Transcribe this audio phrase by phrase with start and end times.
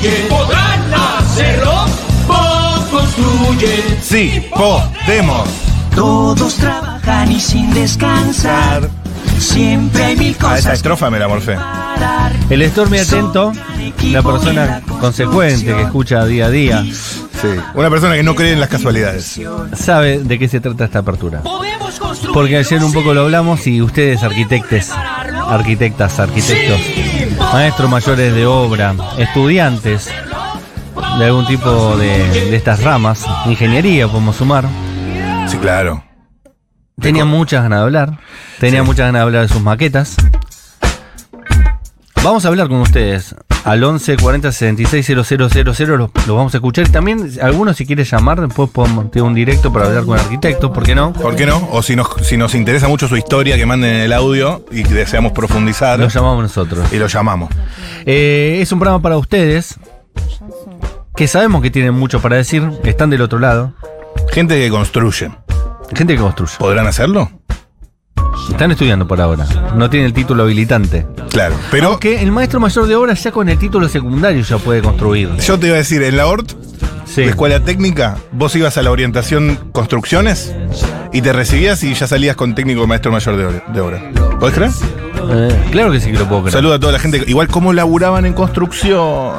[0.00, 0.28] construyen.
[0.28, 1.72] ¿Podrán hacerlo?
[2.26, 3.98] Vos construyen.
[4.02, 5.48] Sí, podemos.
[5.94, 8.88] Todos trabajan y sin descansar.
[9.38, 11.56] Siempre hay mil A esa cosas estrofa me la morfé.
[12.50, 13.52] El Stormy atento,
[14.04, 16.84] una persona consecuente que escucha día a día,
[17.40, 17.48] Sí.
[17.72, 19.40] Una persona que no cree en las casualidades.
[19.74, 21.42] sabe de qué se trata esta apertura.
[22.34, 24.90] Porque ayer un poco lo hablamos y ustedes arquitectes,
[25.50, 26.80] arquitectas, arquitectos,
[27.52, 30.08] maestros mayores de obra, estudiantes
[31.18, 32.06] de algún tipo de,
[32.50, 34.64] de estas ramas, ingeniería podemos sumar,
[35.48, 36.02] Sí, claro.
[37.00, 38.18] tenían muchas ganas de hablar,
[38.60, 40.16] tenían muchas ganas de hablar de sus maquetas.
[42.22, 46.86] Vamos a hablar con ustedes al 11 40 66 000, los, los vamos a escuchar.
[46.86, 50.70] Y también, algunos si quieren llamar, después podemos tener un directo para hablar con arquitectos,
[50.70, 51.12] ¿por qué no?
[51.12, 51.68] ¿Por qué no?
[51.72, 54.94] O si nos, si nos interesa mucho su historia, que manden el audio y que
[54.94, 55.98] deseamos profundizar.
[55.98, 56.92] Lo llamamos nosotros.
[56.92, 57.50] y lo llamamos.
[58.06, 59.78] Eh, es un programa para ustedes
[61.16, 63.74] que sabemos que tienen mucho para decir, están del otro lado.
[64.30, 65.30] Gente que construye.
[65.94, 66.54] Gente que construye.
[66.58, 67.30] ¿Podrán hacerlo?
[68.48, 69.46] Están estudiando por ahora.
[69.76, 71.06] No tienen el título habilitante.
[71.30, 71.54] Claro.
[71.70, 75.30] Pero Aunque el maestro mayor de obra ya con el título secundario ya puede construir.
[75.36, 76.52] yo te iba a decir, en la ORT,
[77.06, 77.22] Sí.
[77.24, 80.54] la escuela técnica, vos ibas a la orientación construcciones
[81.12, 83.64] y te recibías y ya salías con técnico maestro mayor de obra.
[83.72, 84.10] de obra.
[84.38, 84.70] ¿Podés creer?
[85.30, 86.52] Eh, claro que sí que lo puedo creer.
[86.52, 87.22] Saluda a toda la gente.
[87.26, 89.34] Igual cómo laburaban en construcción.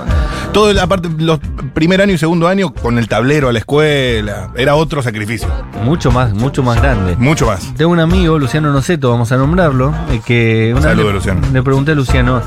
[0.54, 1.40] Todo, el- aparte, los
[1.74, 4.52] primer año y segundo año con el tablero a la escuela.
[4.56, 5.48] Era otro sacrificio.
[5.86, 7.16] Mucho más, mucho más grande.
[7.18, 7.74] Mucho más.
[7.76, 11.42] Tengo un amigo, Luciano Noceto, vamos a nombrarlo, eh, que una Saludo, le, Luciano.
[11.54, 12.42] le pregunté a Luciano,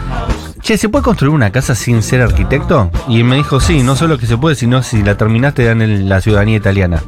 [0.61, 2.91] che, ¿se puede construir una casa sin ser arquitecto?
[3.09, 5.81] Y me dijo, sí, no solo que se puede, sino si la terminaste te dan
[5.83, 7.03] el- la ciudadanía italiana.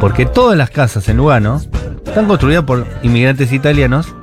[0.00, 1.60] Porque todas las casas en Lugano
[2.06, 4.14] están construidas por inmigrantes italianos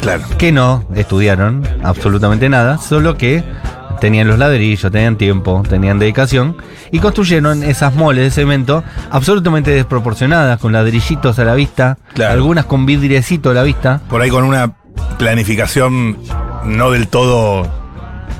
[0.00, 0.24] Claro.
[0.38, 3.44] que no estudiaron absolutamente nada, solo que
[4.00, 6.56] tenían los ladrillos, tenían tiempo, tenían dedicación
[6.90, 12.32] y construyeron esas moles de cemento absolutamente desproporcionadas, con ladrillitos a la vista, Claro.
[12.32, 14.00] algunas con vidriecito a la vista.
[14.08, 14.72] Por ahí con una
[15.18, 16.16] planificación
[16.64, 17.66] no del todo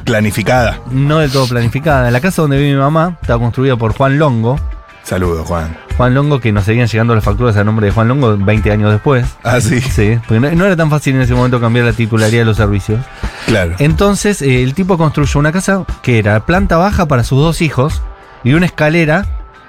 [0.04, 0.80] planificada.
[0.90, 2.10] No del todo planificada.
[2.10, 4.58] La casa donde vive mi mamá estaba construida por Juan Longo.
[5.04, 5.76] Saludos, Juan.
[6.00, 8.90] Juan Longo, que nos seguían llegando las facturas a nombre de Juan Longo 20 años
[8.90, 9.26] después.
[9.42, 9.82] Ah, sí.
[9.82, 12.56] Sí, porque no, no era tan fácil en ese momento cambiar la titularidad de los
[12.56, 13.00] servicios.
[13.44, 13.74] Claro.
[13.78, 18.00] Entonces, eh, el tipo construyó una casa que era planta baja para sus dos hijos
[18.44, 19.26] y una escalera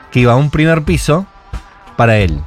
[0.10, 1.26] que iba a un primer piso
[1.98, 2.40] para él.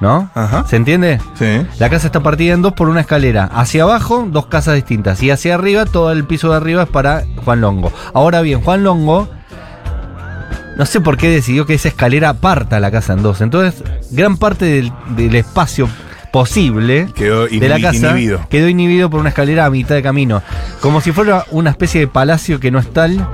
[0.00, 0.28] ¿No?
[0.34, 0.64] Ajá.
[0.66, 1.20] ¿Se entiende?
[1.34, 1.64] Sí.
[1.78, 3.44] La casa está partida en dos por una escalera.
[3.44, 5.22] Hacia abajo, dos casas distintas.
[5.22, 7.92] Y hacia arriba, todo el piso de arriba es para Juan Longo.
[8.12, 9.28] Ahora bien, Juan Longo,
[10.80, 13.42] no sé por qué decidió que esa escalera parta la casa en dos.
[13.42, 15.90] Entonces, gran parte del, del espacio
[16.32, 18.46] posible Quedó de la casa inhibido.
[18.48, 20.42] quedó inhibido por una escalera a mitad de camino.
[20.80, 23.28] Como si fuera una especie de palacio que no es tal.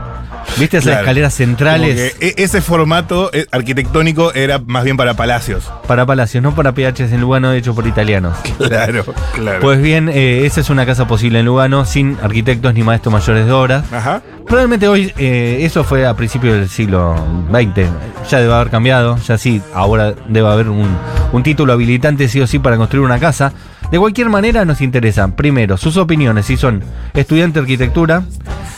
[0.58, 1.00] ¿Viste esas Claro.
[1.00, 5.70] escaleras centrales e- ese formato eh, arquitectónico era más bien para palacios.
[5.86, 8.36] para palacios, no para PHs en Lugano hecho por italianos?
[8.58, 9.60] Claro, claro.
[9.60, 13.44] Pues bien, eh, esa es una casa posible en Lugano, sin arquitectos ni maestros mayores
[13.46, 13.84] de obras.
[13.92, 14.22] Ajá.
[14.46, 17.14] Probablemente hoy, eh, eso fue a principios del siglo
[17.50, 17.88] XX,
[18.30, 20.88] ya debe haber cambiado, ya sí, ahora debe haber un,
[21.32, 23.52] un título habilitante sí o sí para construir una casa.
[23.90, 26.82] De cualquier manera nos interesan, primero, sus opiniones, si son
[27.14, 28.22] estudiantes de arquitectura,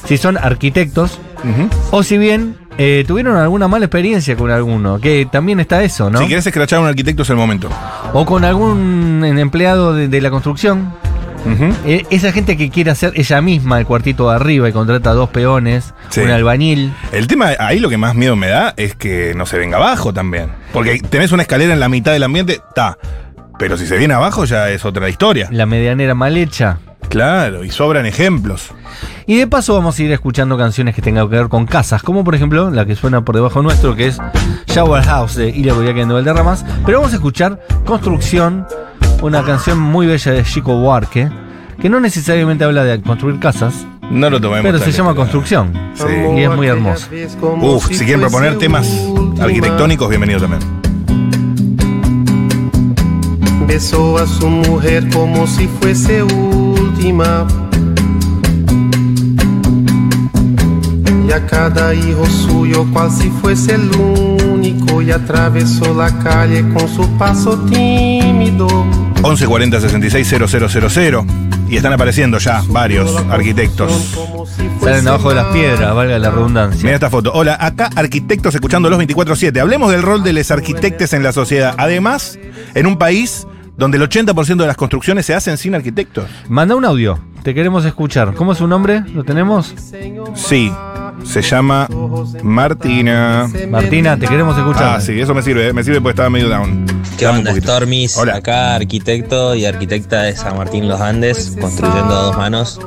[0.07, 1.19] si son arquitectos,
[1.91, 6.19] O si bien eh, tuvieron alguna mala experiencia con alguno, que también está eso, ¿no?
[6.21, 7.69] Si querés escrachar a un arquitecto es el momento.
[8.13, 10.93] O con algún empleado de, de la construcción.
[11.87, 15.31] Eh, esa gente que quiere hacer ella misma el cuartito de arriba y contrata dos
[15.31, 16.21] peones, Sí.
[16.21, 16.93] un albañil.
[17.13, 20.13] El tema, ahí lo que más miedo me da es que no se venga abajo
[20.13, 20.51] también.
[20.75, 22.99] Porque tenés una escalera en la mitad del ambiente, está.
[23.59, 25.49] Pero si se viene abajo ya es otra historia.
[25.51, 26.79] La medianera mal hecha.
[27.09, 28.71] Claro, y sobran ejemplos.
[29.27, 32.23] Y de paso vamos a ir escuchando canciones que tengan que ver con casas, como
[32.25, 34.19] por ejemplo la que suena por debajo nuestro, que es
[34.67, 36.65] Shower House de Ilia Boyaquén de Valderramas.
[36.85, 38.67] Pero vamos a escuchar Construcción,
[39.23, 41.31] una canción muy bella de Chico Buarque,
[41.81, 44.65] que no necesariamente habla de construir casas, No lo tomemos.
[44.65, 45.15] pero se llama.
[45.15, 45.73] Construcción.
[45.95, 46.05] Sí.
[46.37, 47.07] Y es muy hermoso.
[47.63, 48.87] Uf, si quieren proponer temas
[49.41, 50.61] arquitectónicos, bienvenido también.
[53.67, 56.23] Besó a su mujer como si fuese
[57.01, 57.13] Y
[61.33, 65.01] a cada hijo suyo cual si fuese el único.
[65.01, 68.67] Y atravesó la calle con su paso tímido.
[69.23, 71.27] 1140 66 000
[71.69, 74.17] y están apareciendo ya varios arquitectos.
[74.81, 76.83] Salen abajo de las piedras, valga la redundancia.
[76.83, 77.33] Mira esta foto.
[77.35, 79.61] Hola, acá arquitectos escuchando los 24-7.
[79.61, 81.75] Hablemos del rol de los arquitectos en la sociedad.
[81.77, 82.39] Además,
[82.75, 83.47] en un país
[83.79, 86.27] donde el 80% de las construcciones se hacen sin arquitectos.
[86.49, 88.35] Manda un audio, te queremos escuchar.
[88.35, 89.03] ¿Cómo es su nombre?
[89.15, 89.75] ¿Lo tenemos?
[90.35, 90.71] Sí.
[91.25, 91.89] Se llama
[92.45, 93.49] Martina.
[93.71, 94.97] Martina, te queremos escuchar.
[94.97, 96.87] Ah, sí, eso me sirve, me sirve porque estaba medio down.
[97.19, 97.55] ¿Qué Dame onda.
[97.57, 98.17] Stormis?
[98.17, 98.37] Hola.
[98.37, 102.81] Acá arquitecto y arquitecta de San Martín Los Andes, construyendo a dos manos.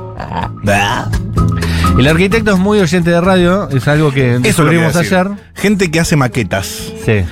[1.97, 5.17] El arquitecto es muy oyente de radio, es algo que Eso lo que descubrimos decir.
[5.17, 5.31] ayer.
[5.55, 6.65] Gente que hace maquetas.
[7.05, 7.23] Sí.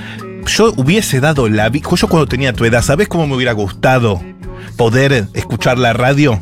[0.56, 1.88] Yo hubiese dado la vida.
[1.96, 4.20] Yo cuando tenía tu edad, ¿sabés cómo me hubiera gustado
[4.76, 6.40] poder escuchar la radio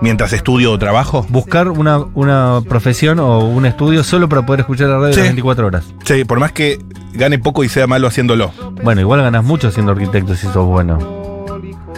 [0.00, 1.24] mientras estudio o trabajo?
[1.30, 5.20] Buscar una, una profesión o un estudio solo para poder escuchar la radio Sí.
[5.20, 5.84] las 24 horas.
[6.04, 6.78] Sí, por más que
[7.14, 8.52] gane poco y sea malo haciéndolo.
[8.82, 11.21] Bueno, igual ganas mucho siendo arquitecto si sos bueno.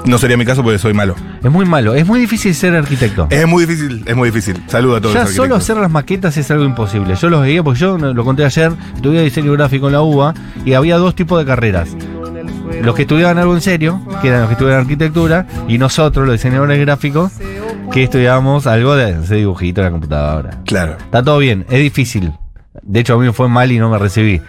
[0.04, 1.14] No sería mi caso porque soy malo.
[1.42, 3.26] Es muy malo, es muy difícil ser arquitecto.
[3.30, 4.62] Es muy difícil, es muy difícil.
[4.66, 7.14] Saludo a todos Ya los solo hacer las maquetas es algo imposible.
[7.16, 10.34] Yo los veía porque yo lo conté ayer, estudié diseño gráfico en la UBA
[10.64, 11.96] y había dos tipos de carreras.
[12.82, 16.34] Los que estudiaban algo en serio, que eran los que estudiaban arquitectura, y nosotros, los
[16.34, 17.32] diseñadores gráficos,
[17.92, 20.50] que estudiábamos algo de hacer dibujito en la computadora.
[20.66, 20.96] Claro.
[20.98, 22.32] Está todo bien, es difícil.
[22.82, 24.40] De hecho, a mí me fue mal y no me recibí.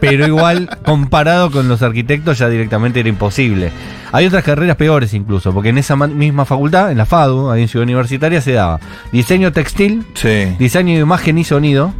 [0.00, 3.70] Pero igual, comparado con los arquitectos, ya directamente era imposible.
[4.12, 7.62] Hay otras carreras peores incluso, porque en esa ma- misma facultad, en la FADU, ahí
[7.62, 8.80] en Ciudad Universitaria, se daba
[9.12, 10.54] diseño textil, Sí.
[10.58, 11.92] diseño de imagen y sonido,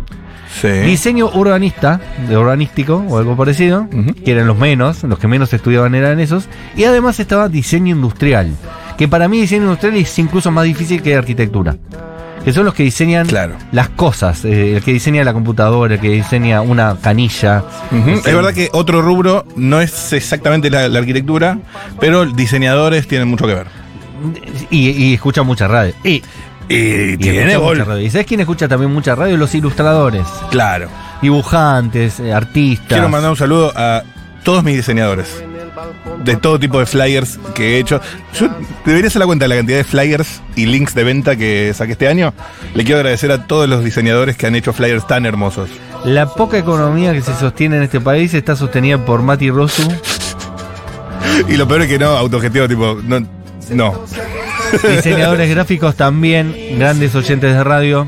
[0.61, 0.69] Sí.
[0.69, 3.87] diseño urbanista, de urbanístico o algo parecido,
[4.25, 8.51] que eran los menos, los que menos estudiaban eran esos, y además estaba diseño industrial,
[8.97, 11.77] que para mí diseño industrial es incluso más difícil que arquitectura.
[12.45, 13.55] Que son los que diseñan Claro.
[13.73, 17.63] las cosas, eh, el que diseña la computadora, el que diseña una canilla.
[18.07, 21.59] Este, Es verdad que otro rubro no es exactamente la, la arquitectura,
[22.01, 23.67] pero diseñadores tienen mucho que ver.
[24.71, 25.95] Y, y escucha mucha radio.
[26.05, 26.23] Y,
[26.69, 28.01] Y y tiene mucha radio.
[28.07, 29.37] ¿Y sabes quién escucha también mucha radio?
[29.37, 30.89] Los ilustradores, Claro.
[31.21, 32.89] dibujantes, eh, artistas.
[32.89, 34.03] Quiero mandar un saludo a
[34.45, 35.45] todos mis diseñadores.
[36.25, 38.01] De todo tipo de flyers que he hecho.
[38.39, 38.49] Yo
[38.85, 41.93] debería hacer la cuenta de la cantidad de flyers y links de venta que saqué
[41.93, 42.33] este año.
[42.75, 45.71] Le quiero agradecer a todos los diseñadores que han hecho flyers tan hermosos.
[46.05, 49.83] La poca economía que se sostiene en este país está sostenida por Mati Rosu,
[51.49, 53.21] Y lo peor es que no, autogestivo, tipo, no.
[53.71, 54.05] No.
[54.89, 58.07] diseñadores gráficos también, grandes oyentes de radio,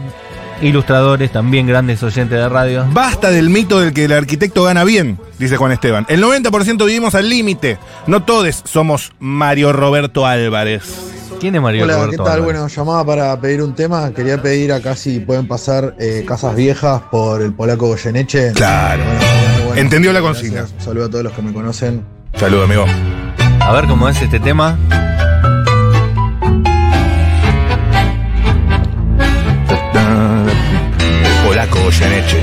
[0.62, 2.86] ilustradores también grandes oyentes de radio.
[2.90, 6.06] Basta del mito del que el arquitecto gana bien, dice Juan Esteban.
[6.08, 7.78] El 90% vivimos al límite.
[8.06, 10.82] No todos somos Mario Roberto Álvarez.
[11.40, 12.26] ¿Quién es Mario Hola, Roberto ¿qué tal?
[12.26, 12.44] Álvarez?
[12.44, 14.12] Bueno, llamaba para pedir un tema.
[14.14, 18.52] Quería pedir acá si pueden pasar eh, Casas Viejas por el polaco Goyeneche.
[18.52, 19.02] Claro.
[19.02, 19.80] Bueno, bueno, bueno.
[19.80, 20.62] Entendió la consigna.
[20.62, 22.04] Un saludo a todos los que me conocen.
[22.36, 22.84] Saludo, amigo.
[23.60, 24.78] A ver cómo es este tema.
[31.92, 32.38] Goyeneche.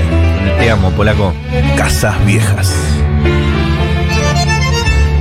[0.60, 1.34] Te amo, polaco.
[1.76, 2.72] Casas viejas.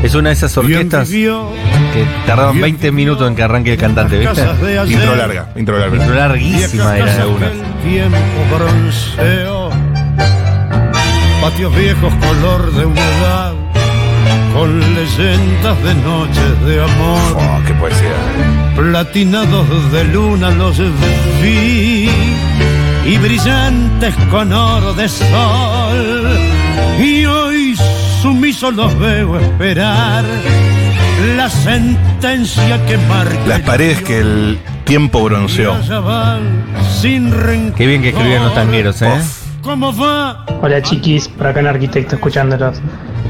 [0.04, 4.42] Es una de esas orquestas que tardaban 20 minutos en que arranque el cantante, ¿viste?
[4.88, 5.98] Intro larga, intro larga.
[5.98, 7.52] Intro larguísima era algunas.
[7.84, 8.18] tiempo
[8.56, 9.70] bronceo,
[11.42, 13.54] patios viejos color de humedad,
[14.54, 18.76] con leyendas de noches de amor, Oh, qué poesía.
[18.78, 20.78] platinados de luna los
[21.42, 22.10] vi
[23.09, 26.38] y brillantes con oro de sol.
[27.00, 27.75] Y hoy
[28.21, 30.23] sumiso los veo esperar
[31.35, 35.75] la sentencia que marca Las paredes que el tiempo bronceó.
[37.01, 37.75] sin rencor.
[37.75, 39.19] Qué bien que escribían los tangueros, ¿eh?
[39.63, 40.45] ¿Cómo va?
[40.61, 42.80] Hola chiquis, por acá en Arquitecto escuchándolos.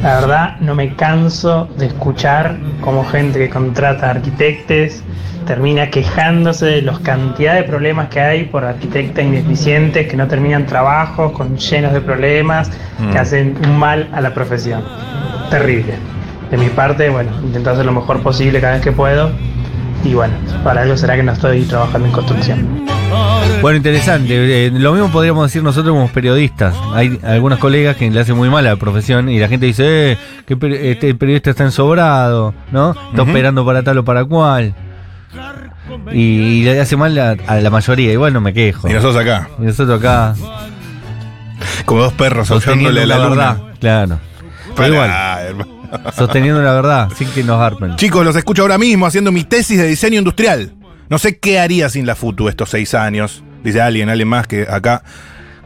[0.01, 5.03] La verdad no me canso de escuchar cómo gente que contrata arquitectes
[5.45, 10.65] termina quejándose de los cantidad de problemas que hay por arquitectas ineficientes que no terminan
[10.65, 13.11] trabajos con llenos de problemas Mm.
[13.11, 14.83] que hacen un mal a la profesión.
[15.49, 15.93] Terrible.
[16.51, 19.31] De mi parte, bueno, intento hacer lo mejor posible cada vez que puedo.
[20.03, 22.98] Y bueno, para algo será que no estoy trabajando en construcción.
[23.61, 24.67] Bueno, interesante.
[24.67, 26.75] Eh, lo mismo podríamos decir nosotros como periodistas.
[26.93, 30.13] Hay algunos colegas que le hacen muy mal a la profesión y la gente dice,
[30.13, 32.91] eh, que per- este periodista está ensobrado, ¿no?
[32.91, 33.31] Está Ujú.
[33.31, 34.73] operando para tal o para cual.
[36.13, 38.11] Y, y le hace mal a, a la mayoría.
[38.13, 38.87] Igual no me quejo.
[38.87, 40.35] Y nosotros acá, Y nosotros acá
[41.85, 43.57] como dos perros sosteniendo la verdad.
[43.79, 44.19] Claro.
[44.75, 45.67] Pero igual, hermano.
[46.15, 47.95] sosteniendo la verdad, sin que nos arpen.
[47.97, 50.71] Chicos, los escucho ahora mismo haciendo mi tesis de diseño industrial.
[51.09, 53.43] No sé qué haría sin la FUTU estos seis años.
[53.63, 55.03] Dice alguien, alguien más que acá.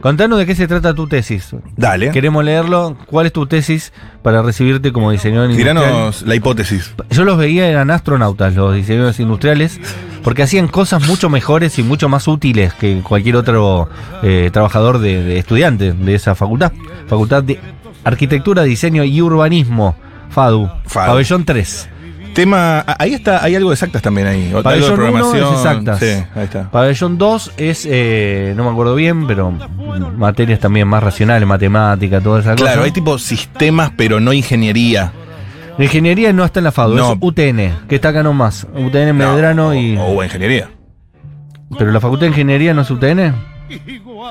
[0.00, 1.54] Contanos de qué se trata tu tesis.
[1.76, 2.10] Dale.
[2.10, 2.96] Queremos leerlo.
[3.06, 5.78] ¿Cuál es tu tesis para recibirte como diseñador industrial?
[5.78, 6.92] Tiranos la hipótesis.
[7.10, 9.80] Yo los veía, eran astronautas, los diseñadores industriales,
[10.22, 13.88] porque hacían cosas mucho mejores y mucho más útiles que cualquier otro
[14.22, 16.72] eh, trabajador de, de estudiante de esa facultad.
[17.06, 17.58] Facultad de
[18.04, 19.96] Arquitectura, Diseño y Urbanismo,
[20.28, 21.12] FADU, FADU.
[21.12, 21.88] Pabellón 3.
[22.34, 22.80] Tema.
[22.86, 24.46] ah, Ahí está, hay algo de exactas también ahí.
[24.46, 25.44] Algo de Pabellón 1 programación.
[25.54, 25.98] es exactas.
[26.00, 26.70] Sí, ahí está.
[26.70, 29.50] Pabellón 2 es, eh, no me acuerdo bien, pero
[30.16, 32.64] materias también más racionales, matemática, toda esa cosa.
[32.64, 35.12] Claro, hay tipo sistemas, pero no ingeniería.
[35.78, 37.12] La ingeniería no está en la FADU, No.
[37.12, 38.66] es UTN, que está acá nomás.
[38.74, 39.96] UTN Medrano No, y.
[39.96, 40.70] O, o ingeniería.
[41.78, 43.34] ¿Pero la Facultad de Ingeniería no es UTN?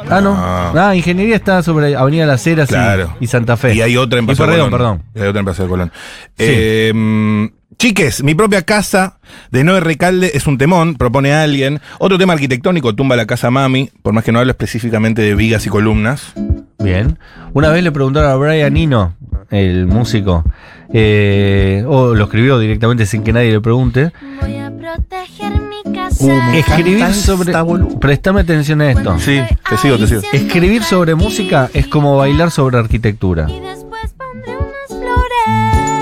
[0.10, 0.34] Ah, no.
[0.38, 0.96] Ah.
[0.96, 3.16] Ingeniería está sobre Avenida Las Heras y- Claro.
[3.20, 3.74] y, Santa Fe.
[3.76, 4.70] Y hay otra en Paseo Colón.
[4.72, 5.04] perdón.
[5.14, 5.92] Y hay otra en Paseo Colón.
[6.38, 6.46] Sí.
[6.48, 7.50] Eh,
[7.84, 9.18] chiques, mi propia casa
[9.52, 11.82] de Noé Recalde es un temón, propone alguien.
[12.00, 15.66] Otro tema arquitectónico, tumba la casa mami, por más que no hable específicamente de vigas
[15.66, 16.32] y columnas.
[16.80, 17.20] Bien.
[17.52, 19.18] Una vez le preguntaron a Brian Eno,
[19.50, 20.46] el músico,
[20.94, 24.14] eh, o lo escribió directamente sin que nadie le pregunte.
[24.40, 26.24] Voy a proteger mi casa.
[26.24, 27.54] Uh, Escribir sobre.
[28.00, 29.20] Prestame atención a esto.
[29.20, 30.22] Sí, te sigo, te sigo.
[30.32, 33.46] Escribir sobre música es como bailar sobre arquitectura.
[33.50, 35.93] Y después pondré unas flores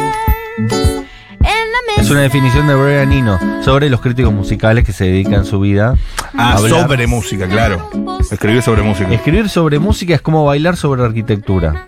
[2.12, 5.96] una definición de Brian Eno sobre los críticos musicales que se dedican su vida
[6.38, 6.82] Ah, a hablar.
[6.84, 7.90] sobre música, claro.
[8.32, 9.12] Escribir sobre música.
[9.12, 11.88] Escribir sobre música es como bailar sobre arquitectura.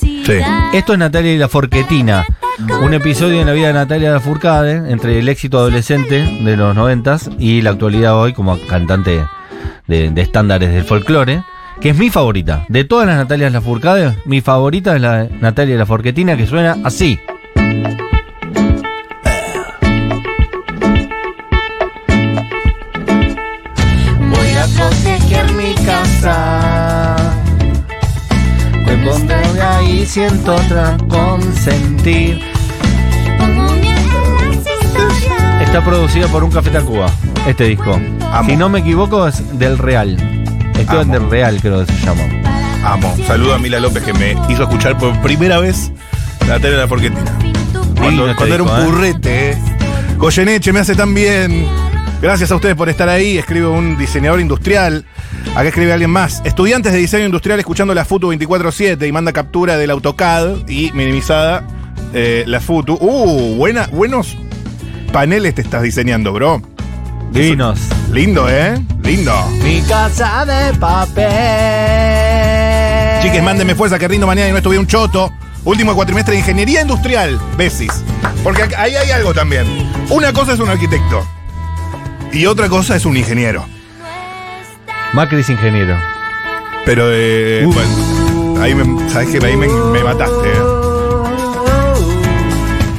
[0.00, 0.22] Sí.
[0.74, 2.26] Esto es Natalia y la Forquetina,
[2.82, 7.30] un episodio en la vida de Natalia Lafourcade entre el éxito adolescente de los noventas
[7.38, 9.24] y la actualidad hoy como cantante
[9.86, 11.42] de, de estándares del folclore,
[11.80, 12.66] que es mi favorita.
[12.68, 16.46] De todas las Natalias Lafourcade, mi favorita es la de Natalia y la Forquetina que
[16.46, 17.18] suena así.
[30.08, 32.40] Siento otra consentir.
[35.60, 37.12] Está producida por un Café Tacuba,
[37.46, 38.00] este disco.
[38.32, 38.48] Amo.
[38.48, 40.16] Si no me equivoco, es del Real.
[40.78, 41.12] Esteban Amo.
[41.12, 42.22] del Real, creo que se llama.
[42.84, 43.14] Amo.
[43.26, 45.92] Saludo a Mila López que me hizo escuchar por primera vez
[46.46, 47.38] Natalia la Forquetina.
[47.98, 48.84] Cuando, este cuando era un ¿eh?
[48.86, 49.58] purrete, ¿eh?
[50.16, 51.66] Goyeneche me hace tan bien.
[52.22, 53.36] Gracias a ustedes por estar ahí.
[53.36, 55.04] Escribe un diseñador industrial.
[55.58, 56.40] Acá escribe alguien más.
[56.44, 61.66] Estudiantes de diseño industrial escuchando la FUTU 24-7 y manda captura del AutoCAD y minimizada
[62.14, 62.96] eh, la FUTU.
[63.00, 64.36] Uh, buena, buenos
[65.12, 66.62] paneles te estás diseñando, bro.
[67.32, 67.80] Divinos.
[68.12, 68.80] Lindo, ¿eh?
[69.02, 69.34] Lindo.
[69.64, 71.26] Mi casa de papel.
[73.24, 75.32] Chiques, mándenme fuerza que rindo mañana y no estuve un choto.
[75.64, 78.04] Último cuatrimestre de ingeniería industrial, Besis.
[78.44, 79.66] Porque ahí hay algo también.
[80.08, 81.26] Una cosa es un arquitecto
[82.32, 83.66] y otra cosa es un ingeniero.
[85.14, 85.96] Macri es ingeniero.
[86.84, 88.82] Pero, eh, bueno, ahí me.
[89.14, 90.48] Ahí me, me mataste.
[90.48, 90.62] eh.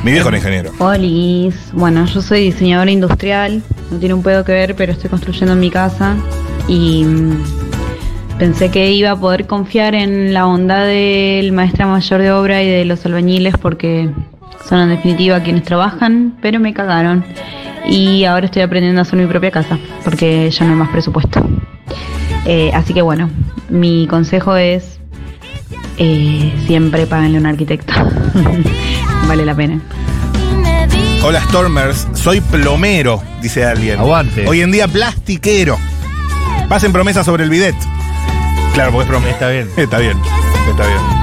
[0.04, 0.72] Mi viejo era ingeniero.
[0.80, 3.62] Olis, bueno, yo soy diseñadora industrial,
[3.92, 6.16] no tiene un pedo que ver, pero estoy construyendo mi casa
[6.70, 7.44] y mm,
[8.40, 12.70] pensé que iba a poder confiar en la bondad del maestra mayor de obra y
[12.70, 14.10] de los albañiles porque
[14.68, 17.26] son en definitiva quienes trabajan, pero me cagaron
[17.86, 21.46] y ahora estoy aprendiendo a hacer mi propia casa porque ya no hay más presupuesto.
[22.52, 23.30] Eh, así que bueno,
[23.70, 25.00] mi consejo es
[25.98, 27.94] eh, siempre páganle a un arquitecto,
[29.28, 29.80] vale la pena.
[31.24, 34.00] Hola Stormers, soy plomero, dice alguien.
[34.00, 34.48] Aguante.
[34.48, 35.78] Hoy en día plastiquero.
[36.68, 37.76] Pasen promesas sobre el bidet.
[38.74, 39.32] Claro, porque es promesa.
[39.34, 39.70] Está bien.
[39.78, 40.18] Está bien,
[40.72, 41.20] está bien.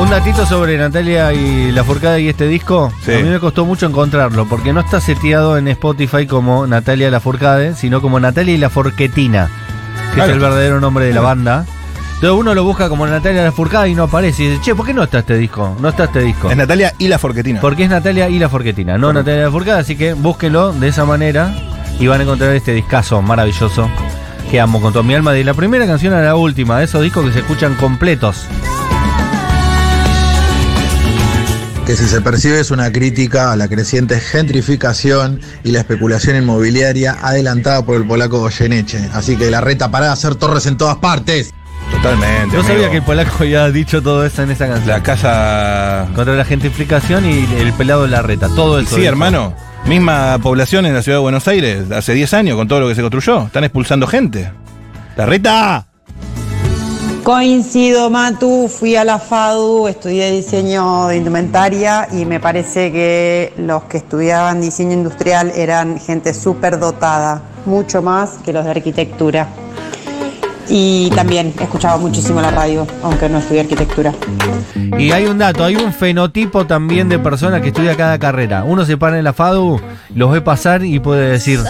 [0.00, 2.90] Un datito sobre Natalia y la Forcada y este disco.
[3.04, 3.12] Sí.
[3.12, 7.20] A mí me costó mucho encontrarlo porque no está seteado en Spotify como Natalia la
[7.20, 9.50] Forcade, sino como Natalia y la Forquetina,
[10.12, 10.30] que Claro.
[10.30, 11.64] es el verdadero nombre de la banda.
[12.14, 14.44] Entonces uno lo busca como Natalia la Forcada y no aparece.
[14.44, 15.76] Y dice, che, ¿por qué no está este disco?
[15.80, 16.50] No está este disco.
[16.50, 17.60] Es Natalia y la Forquetina.
[17.60, 19.20] Porque es Natalia y la Forquetina, no Correcto.
[19.30, 21.52] Natalia la Forcada, así que búsquenlo de esa manera
[21.98, 23.90] y van a encontrar este discazo maravilloso
[24.50, 27.02] que amo con toda mi alma, de la primera canción a la última, de esos
[27.02, 28.44] discos que se escuchan completos.
[31.86, 37.16] Que si se percibe es una crítica a la creciente gentrificación y la especulación inmobiliaria
[37.22, 39.08] adelantada por el polaco Goyeneche.
[39.12, 41.52] Así que la reta para de hacer torres en todas partes.
[41.90, 42.56] Totalmente.
[42.56, 42.90] No sabía amigo.
[42.92, 44.88] que el polaco había dicho todo eso en esa canción.
[44.88, 46.08] La casa.
[46.14, 48.90] Contra la gentrificación y el pelado de la reta, todo eso.
[48.90, 49.08] sí, dijo.
[49.08, 49.54] hermano.
[49.86, 52.94] Misma población en la ciudad de Buenos Aires hace 10 años con todo lo que
[52.94, 53.46] se construyó.
[53.46, 54.52] Están expulsando gente.
[55.16, 55.86] ¡La reta!
[57.22, 63.84] Coincido, Matu, fui a la FADU, estudié diseño de indumentaria y me parece que los
[63.84, 69.46] que estudiaban diseño industrial eran gente súper dotada, mucho más que los de arquitectura.
[70.68, 74.12] Y también escuchaba muchísimo la radio, aunque no estudié arquitectura.
[74.98, 78.64] Y hay un dato, hay un fenotipo también de personas que estudia cada carrera.
[78.64, 79.80] Uno se para en la FADU,
[80.12, 81.60] los ve pasar y puede decir,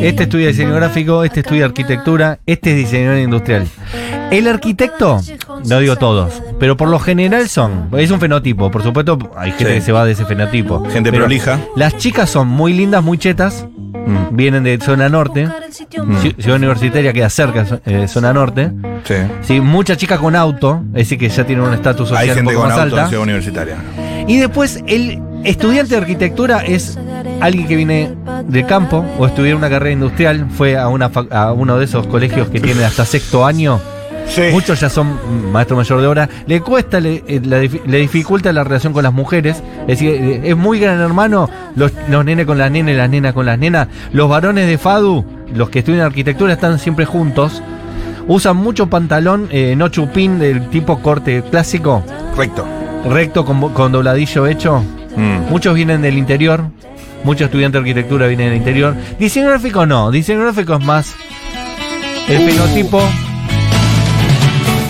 [0.00, 3.68] este estudia diseño gráfico, este estudia arquitectura, este es diseñador industrial.
[4.30, 5.20] El arquitecto,
[5.68, 9.66] no digo todos, pero por lo general son, es un fenotipo, por supuesto hay gente
[9.66, 9.74] Sí.
[9.74, 10.84] que se va de ese fenotipo.
[10.90, 11.58] Gente Pero prolija.
[11.76, 13.66] Las chicas son muy lindas, muy chetas,
[14.06, 14.34] Mm.
[14.36, 15.46] vienen de zona norte.
[15.90, 18.70] Ci- Ciudad Universitaria queda cerca, eh, zona norte.
[19.04, 19.14] Sí.
[19.42, 22.34] Sí, mucha chica con auto, es decir, que ya tiene un estatus social Hay un
[22.36, 23.08] gente poco con más auto en.
[23.08, 23.76] Ciudad Universitaria.
[24.26, 26.98] Y después el estudiante de arquitectura es
[27.40, 28.14] alguien que viene
[28.46, 32.48] del campo o estudió una carrera industrial, fue a, una a uno de esos colegios
[32.48, 33.80] que tiene hasta sexto año.
[34.52, 36.28] Muchos ya son maestro mayor de obra.
[36.46, 37.40] Le cuesta, le, eh,
[37.86, 39.62] le dificulta la relación con las mujeres.
[39.82, 43.10] Es decir, eh, es muy gran hermano los, los nenes con las nenas y las
[43.10, 43.88] nenas con las nenas.
[44.12, 47.62] Los varones de FADU, los que estudian arquitectura, están siempre juntos.
[48.28, 52.04] Usan mucho pantalón, eh, no chupín, del tipo corte clásico.
[52.36, 52.64] Recto.
[53.08, 54.84] Recto con, con dobladillo hecho.
[55.16, 55.50] Mm.
[55.50, 56.64] Muchos vienen del interior.
[57.24, 58.94] Muchos estudiantes de arquitectura vienen del interior.
[59.18, 60.10] Diseño gráfico no.
[60.10, 61.14] Diseño gráfico es más
[62.28, 63.02] el fenotipo.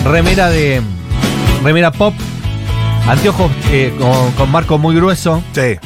[0.05, 0.81] Remera de.
[1.63, 2.13] Remera pop.
[3.07, 5.43] Anteojos eh, con, con marco muy grueso.
[5.53, 5.77] Sí.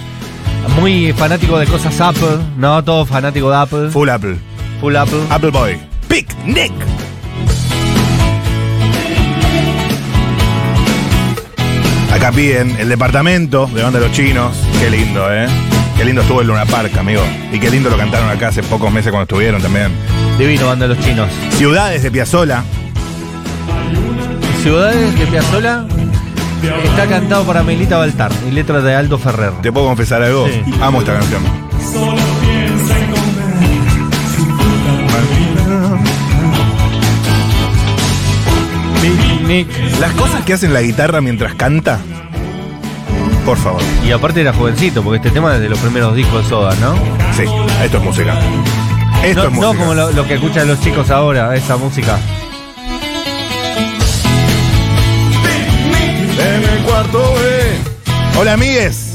[0.79, 2.38] Muy fanático de cosas Apple.
[2.57, 3.89] No, todo fanático de Apple.
[3.89, 4.38] Full Apple.
[4.81, 5.19] Full Apple.
[5.29, 5.77] Apple Boy.
[6.07, 6.72] Picnic.
[12.13, 14.55] Acá piden el departamento de Banda de los Chinos.
[14.79, 15.48] Qué lindo, ¿eh?
[15.98, 17.22] Qué lindo estuvo el Luna Park, amigo.
[17.51, 19.91] Y qué lindo lo cantaron acá hace pocos meses cuando estuvieron también.
[20.38, 21.29] Divino banda de los chinos.
[21.57, 22.63] Ciudades de Piazzola.
[24.65, 25.86] Ciudades de Piazzola.
[26.86, 29.51] Está cantado para Melita Baltar y letra de Aldo Ferrer.
[29.62, 30.48] ¿Te puedo confesar algo?
[30.48, 30.63] Sí.
[30.81, 31.43] Amo esta canción.
[40.00, 42.00] Las cosas que hacen la guitarra mientras canta.
[43.45, 43.84] Por favor.
[44.03, 46.95] Y aparte era jovencito, porque este tema es de los primeros discos de Soda, ¿no?
[47.38, 47.43] Sí,
[47.84, 48.34] esto es música.
[49.24, 49.74] Esto no, es música.
[49.74, 52.17] no como lo, lo que escuchan los chicos ahora, esa música.
[56.46, 58.40] En el cuarto B.
[58.40, 59.14] Hola, amigues.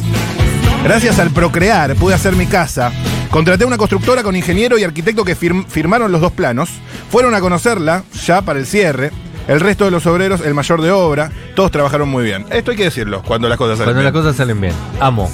[0.85, 2.91] Gracias al Procrear pude hacer mi casa.
[3.31, 6.71] Contraté a una constructora con ingeniero y arquitecto que firm- firmaron los dos planos.
[7.11, 9.13] Fueron a conocerla ya para el cierre.
[9.47, 12.47] El resto de los obreros, el mayor de obra, todos trabajaron muy bien.
[12.51, 14.23] Esto hay que decirlo cuando las cosas salen Cuando las bien.
[14.25, 14.73] cosas salen bien.
[15.01, 15.31] Amo.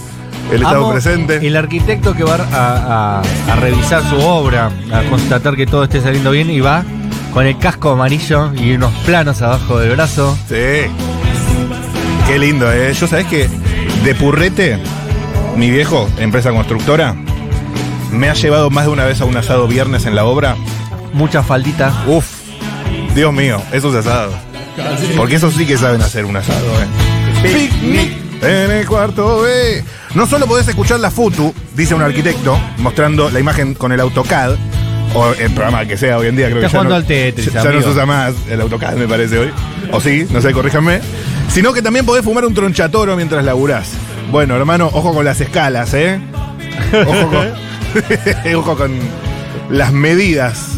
[0.52, 1.46] El estado presente.
[1.46, 6.00] El arquitecto que va a, a- a revisar su obra, a constatar que todo esté
[6.00, 6.84] saliendo bien y va
[7.32, 10.36] con el casco amarillo y unos planos abajo del brazo.
[10.48, 10.88] Sí.
[12.26, 12.92] Qué lindo, ¿eh?
[12.92, 13.48] Yo sabés que
[14.04, 14.78] de Purrete,
[15.56, 17.14] mi viejo, empresa constructora,
[18.10, 20.56] me ha llevado más de una vez a un asado viernes en la obra.
[21.12, 21.92] Mucha faldita.
[22.06, 22.26] Uf,
[23.14, 24.34] Dios mío, esos asados.
[25.16, 26.88] Porque esos sí que saben hacer un asado, ¿eh?
[27.42, 29.84] Picnic en el cuarto B.
[30.14, 34.56] No solo podés escuchar la FUTU, dice un arquitecto, mostrando la imagen con el AutoCAD,
[35.16, 37.06] o el programa que sea hoy en día, creo Está que ya jugando no, al
[37.06, 39.50] Tetris, ya, ya no se usa más el AutoCAD, me parece hoy.
[39.90, 41.00] O sí, no sé, corríjanme.
[41.48, 43.92] Sino que también podés fumar un tronchatoro mientras laburás.
[44.30, 46.20] Bueno, hermano, ojo con las escalas, ¿eh?
[47.06, 48.92] Ojo con, ojo con
[49.70, 50.72] las medidas.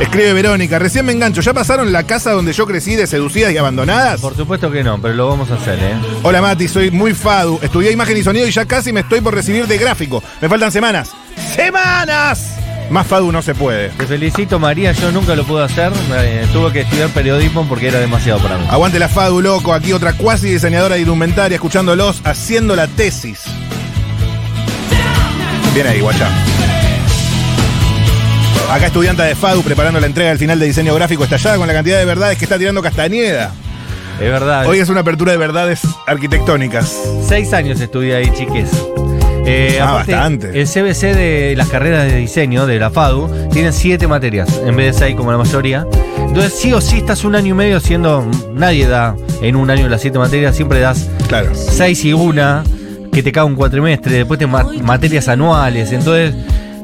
[0.00, 1.42] Escribe Verónica, recién me engancho.
[1.42, 4.20] ¿Ya pasaron la casa donde yo crecí de seducidas y abandonadas?
[4.20, 5.94] Por supuesto que no, pero lo vamos a hacer, ¿eh?
[6.22, 7.58] Hola Mati, soy muy fadu.
[7.60, 10.22] Estudié imagen y sonido y ya casi me estoy por recibir de gráfico.
[10.40, 11.10] Me faltan semanas.
[11.54, 12.61] ¡Semanas!
[12.90, 13.88] Más fadu no se puede.
[13.90, 14.92] Te felicito, María.
[14.92, 15.92] Yo nunca lo pude hacer.
[16.14, 18.66] Eh, tuve que estudiar periodismo porque era demasiado para mí.
[18.68, 19.72] Aguante la fadu, loco.
[19.72, 23.44] Aquí otra cuasi diseñadora de indumentaria escuchándolos haciendo la tesis.
[25.74, 26.28] Bien ahí, guachá.
[28.70, 31.74] Acá estudianta de FADU preparando la entrega del final de diseño gráfico estallada con la
[31.74, 33.52] cantidad de verdades que está tirando Castañeda.
[34.18, 34.66] Es verdad.
[34.66, 36.90] Hoy es una apertura de verdades arquitectónicas.
[37.26, 38.70] Seis años estudié ahí, chiques.
[39.44, 40.60] Eh, Ah, aparte, bastante.
[40.60, 44.94] El CBC de las carreras de diseño de la FADU tienen siete materias, en vez
[44.94, 45.86] de seis como la mayoría.
[46.18, 48.24] Entonces, sí o sí estás un año y medio siendo.
[48.54, 51.50] Nadie da en un año las siete materias, siempre das Claro.
[51.54, 52.62] seis y una,
[53.12, 55.92] que te cae un cuatrimestre, después te ma- materias anuales.
[55.92, 56.34] Entonces,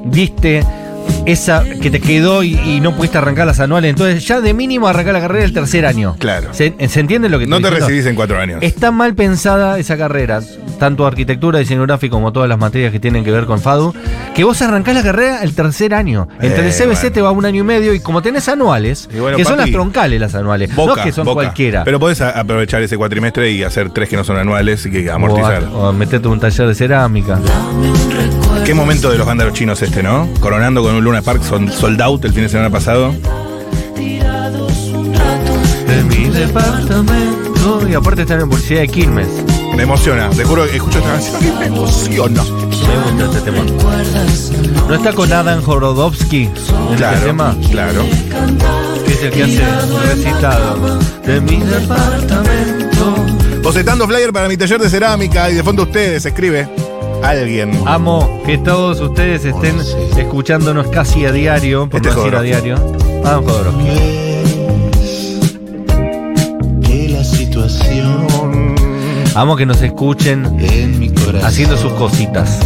[0.05, 0.63] viste
[1.31, 3.91] esa que te quedó y, y no pudiste arrancar las anuales.
[3.91, 6.17] Entonces, ya de mínimo arrancar la carrera el tercer año.
[6.19, 6.49] Claro.
[6.53, 7.87] ¿Se, se entiende lo que No estoy te diciendo?
[7.89, 8.59] recibís en cuatro años.
[8.63, 10.41] Está mal pensada esa carrera,
[10.79, 13.95] tanto arquitectura, diseño gráfico como todas las materias que tienen que ver con FADU,
[14.35, 16.29] que vos arrancás la carrera el tercer año.
[16.41, 17.13] Entre Eh, el CBC bueno.
[17.13, 20.21] te va un año y medio y como tenés anuales, bueno, que son las troncales
[20.21, 21.35] las anuales, no Boca, es que son boca.
[21.35, 21.85] cualquiera.
[21.85, 25.65] Pero podés aprovechar ese cuatrimestre y hacer tres que no son anuales y que amortizar.
[25.73, 27.39] O, a- o meterte en un taller de cerámica.
[28.65, 30.29] Qué momento de los vándalos chinos este, ¿no?
[30.41, 33.13] Coronando con un Luna Park son- sold out el fin de semana pasado.
[35.87, 37.89] De mi departamento.
[37.89, 39.29] Y aparte están en publicidad de Quilmes.
[39.75, 40.29] Me emociona.
[40.31, 42.43] Te juro que escucho esta canción y me emociona.
[42.45, 43.63] Me gusta este tema.
[44.89, 47.57] ¿No está con Adam Jorodowski en Claro, este tema?
[47.71, 48.05] claro.
[49.07, 49.63] Que es el que hace
[50.15, 50.99] recitado.
[51.27, 53.15] De mi departamento.
[53.63, 56.69] Bocetando flyer para mi taller de cerámica y de fondo ustedes, escribe.
[57.23, 57.71] Alguien.
[57.87, 59.77] Amo que todos ustedes estén
[60.17, 62.77] escuchándonos casi a diario, por Este no decir a diario.
[63.25, 63.89] Adam Jodorowsky.
[66.83, 68.75] que la situación
[69.35, 72.61] Amo que nos escuchen en mi corazón haciendo sus cositas.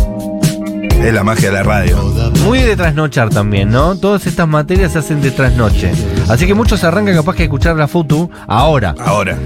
[1.02, 1.98] Es la magia de la radio.
[2.44, 3.96] Muy de trasnochar también, ¿no?
[3.96, 5.90] Todas estas materias se hacen de trasnoche.
[6.32, 8.94] Así que muchos arrancan capaz que escuchar la FUTU ahora.
[8.98, 9.36] Ahora.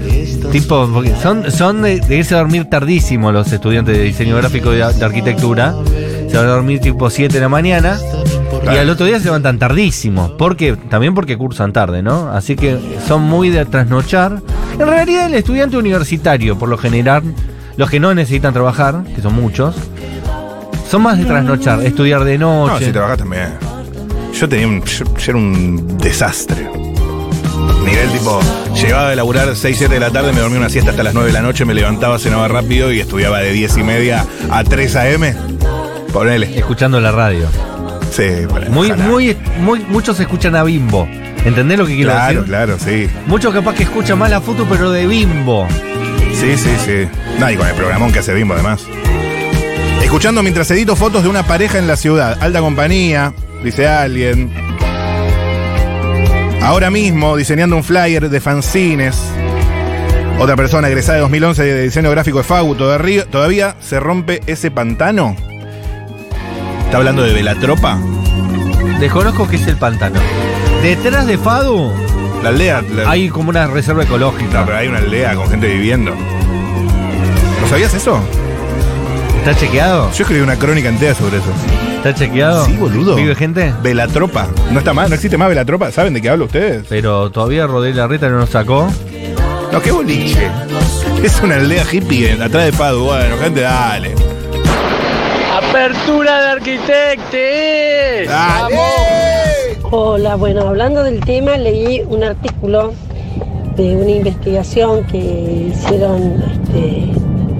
[0.51, 0.89] Tipo,
[1.21, 4.93] son, son de, de irse a dormir tardísimo los estudiantes de diseño gráfico y de,
[4.93, 5.75] de arquitectura.
[6.29, 7.97] Se van a dormir tipo 7 de la mañana.
[8.63, 10.35] Y al otro día se levantan tardísimo.
[10.37, 12.29] Porque, también porque cursan tarde, ¿no?
[12.31, 14.41] Así que son muy de trasnochar.
[14.79, 17.23] En realidad el estudiante universitario, por lo general,
[17.75, 19.75] los que no necesitan trabajar, que son muchos,
[20.89, 22.85] son más de trasnochar, estudiar de No, noche.
[22.85, 23.49] si trabajás también.
[24.33, 24.83] Yo tenía un.
[24.83, 26.69] Yo, yo era un desastre.
[27.85, 28.39] Nivel tipo,
[28.75, 31.27] llegaba de laburar 6, 7 de la tarde, me dormía una siesta hasta las 9
[31.27, 34.95] de la noche, me levantaba, cenaba rápido y estudiaba de 10 y media a 3
[34.97, 35.35] a.m.
[36.11, 36.57] Ponele.
[36.57, 37.47] Escuchando la radio.
[38.11, 38.69] Sí, ponele.
[38.71, 39.05] Muy, Ojalá.
[39.05, 41.07] muy, muy, muchos escuchan a Bimbo.
[41.45, 42.47] ¿Entendés lo que quiero Claro, decir?
[42.49, 43.09] claro, sí.
[43.25, 45.65] Muchos capaz que escuchan más la foto, pero de Bimbo.
[46.33, 47.07] Sí, sí, sí.
[47.39, 48.83] No, y con el programón que hace Bimbo además.
[50.03, 52.37] Escuchando mientras edito fotos de una pareja en la ciudad.
[52.41, 53.33] Alta compañía,
[53.63, 54.51] dice alguien.
[56.61, 59.17] Ahora mismo diseñando un flyer de fanzines.
[60.39, 62.75] Otra persona egresada de 2011 de diseño gráfico de FAU.
[62.75, 65.35] Todavía, se rompe ese pantano.
[66.85, 67.97] ¿Está hablando de Velatropa?
[68.99, 70.19] Desconozco qué es el pantano.
[70.81, 71.91] Detrás de Fadu
[72.43, 72.81] La aldea.
[72.81, 74.63] la- hay como una reserva No, ecológica.
[74.65, 76.11] pero hay una aldea con gente viviendo.
[77.61, 78.19] ¿No sabías eso?
[79.39, 80.11] ¿Está chequeado?
[80.11, 81.47] Yo escribí una crónica entera sobre eso.
[81.97, 82.65] ¿Está chequeado?
[82.65, 83.15] Sí, boludo.
[83.15, 83.73] ¿Vive gente?
[83.81, 84.47] Velatropa.
[84.71, 85.91] No está más, no existe más Velatropa.
[85.91, 86.85] ¿Saben de qué hablo ustedes?
[86.89, 88.89] Pero todavía Rodríguez Larreta no nos sacó.
[89.71, 90.47] No, qué boliche.
[91.23, 93.05] Es una aldea hippie en- atrás de Padu.
[93.05, 94.13] Bueno, gente, dale.
[95.57, 98.27] Apertura de arquitectes.
[98.29, 98.77] ¡Dale!
[99.91, 102.93] Hola, bueno, hablando del tema, leí un artículo
[103.75, 107.11] de una investigación que hicieron este,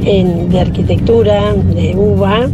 [0.10, 2.48] en- de arquitectura de UBA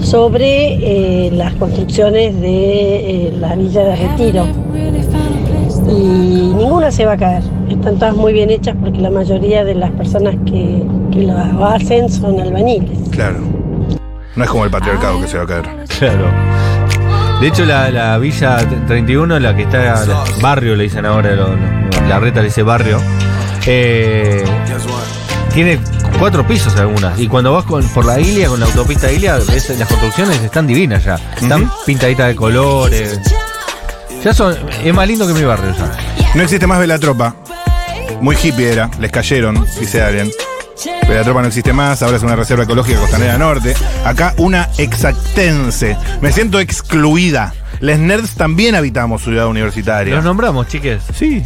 [0.00, 4.46] sobre eh, las construcciones de eh, la Villa de Retiro.
[5.88, 7.42] Y ninguna se va a caer.
[7.68, 10.82] Están todas muy bien hechas porque la mayoría de las personas que,
[11.12, 12.98] que lo hacen son albañiles.
[13.10, 13.38] Claro.
[14.36, 15.64] No es como el patriarcado que se va a caer.
[15.98, 16.26] Claro.
[17.40, 18.56] De hecho, la, la Villa
[18.86, 20.04] 31, la que está.
[20.06, 22.98] la- barrio le dicen ahora, lo- lo- la reta le dice barrio.
[23.66, 24.44] eh,
[25.52, 25.78] tiene
[26.18, 27.18] cuatro pisos algunas.
[27.18, 30.66] Y cuando vas con- por la Ilia, con la autopista Ilia, ves- las construcciones están
[30.66, 31.16] divinas ya.
[31.40, 33.20] Están pintaditas de colores.
[34.24, 34.56] Ya son.
[34.84, 35.90] Es más lindo que mi barrio ya.
[36.34, 37.34] No existe más Velatropa.
[38.20, 38.88] Muy hippie era.
[39.00, 40.30] Les cayeron, dice alguien.
[41.08, 43.74] Velatropa no existe más, ahora es una reserva ecológica costanera norte.
[44.04, 45.96] Acá una exactense.
[46.20, 47.52] Me siento excluida.
[47.80, 50.14] Les nerds también habitamos ciudad universitaria.
[50.14, 51.02] Los nombramos, chiques.
[51.16, 51.42] Sí.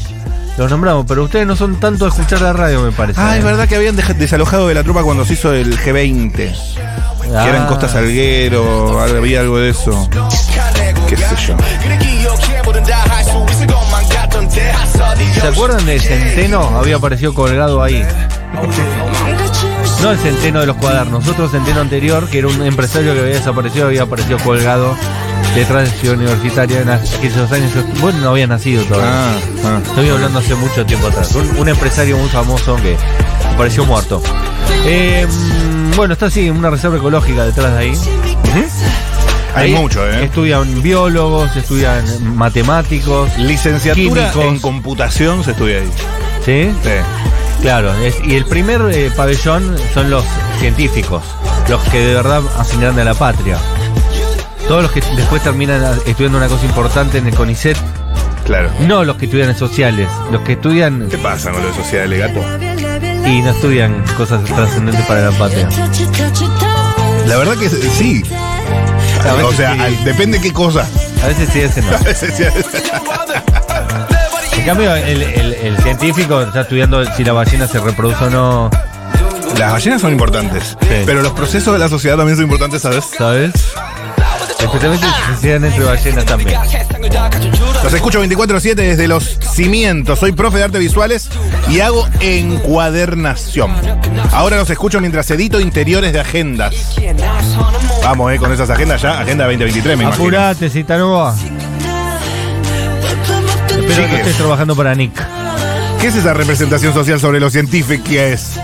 [0.57, 3.21] Los nombramos, pero ustedes no son tanto a escuchar la radio, me parece.
[3.21, 3.45] Ah, es ¿eh?
[3.47, 6.33] verdad que habían desalojado de la tropa cuando se hizo el G20.
[6.33, 7.67] Que era en Ah.
[7.69, 10.09] Costa Salguero, había algo de eso.
[11.09, 11.57] Qué sé yo.
[15.41, 16.61] ¿Se acuerdan de Centeno?
[16.79, 18.05] Había aparecido colgado ahí.
[20.03, 23.35] No el Centeno de los cuadernos, otro Centeno anterior, que era un empresario que había
[23.35, 24.97] desaparecido, había aparecido colgado
[25.65, 27.73] de Ciudad Universitaria en aquellos años.
[28.01, 29.11] Bueno, no había nacido todavía.
[29.11, 29.81] Ah, ah.
[29.87, 31.35] Estoy hablando hace mucho tiempo atrás.
[31.35, 32.95] Un, un empresario muy famoso que
[33.55, 34.23] apareció muerto.
[34.85, 37.93] Eh, mm, bueno, está así, una reserva ecológica detrás de ahí.
[39.55, 40.25] Hay Ahí mucho, ¿eh?
[40.25, 42.05] Estudian biólogos, estudian
[42.37, 44.45] matemáticos, Licenciatura químicos.
[44.45, 45.91] en computación se estudia ahí.
[46.45, 46.71] ¿Sí?
[46.83, 46.91] Sí.
[47.63, 50.25] Claro, es- y el primer eh, pabellón son los
[50.61, 51.23] científicos,
[51.71, 52.43] los que de verdad
[52.79, 53.57] grande a la patria.
[54.69, 57.77] Todos los que después terminan a- estudiando una cosa importante en el CONICET,
[58.45, 58.71] Claro.
[58.81, 62.41] no los que estudian en sociales, los que estudian ¿Qué pasa con lo social, gato?
[63.27, 65.69] y no estudian cosas trascendentes para la patria.
[67.27, 68.23] La verdad que sí.
[69.29, 69.81] A veces O sea, sí.
[69.81, 70.87] al- depende qué cosa.
[71.25, 71.97] A veces sí, a veces no.
[74.57, 78.71] En cambio, el, el- el científico está estudiando si la ballena se reproduce o no,
[79.59, 80.77] Las ballenas son importantes.
[80.81, 80.87] Sí.
[81.07, 83.05] Pero los procesos de la sociedad también son importantes, ¿sabes?
[83.17, 83.53] ¿sabes?
[84.59, 85.07] Especialmente
[85.41, 86.59] si entre ballenas también.
[87.83, 90.19] Los escucho 24-7 desde los cimientos.
[90.19, 91.29] Soy profe de arte visuales
[91.69, 93.73] y hago encuadernación.
[94.33, 96.97] Ahora los escucho mientras edito interiores de agendas.
[98.03, 99.21] Vamos, eh, con esas agendas ya.
[99.21, 100.25] Agenda 2023, me imagino.
[100.25, 101.35] Apurate, Citanova.
[103.69, 104.19] Espero que Chiques.
[104.21, 105.15] estés trabajando para Nick.
[106.01, 108.59] ¿Qué es esa representación social sobre lo científico que es?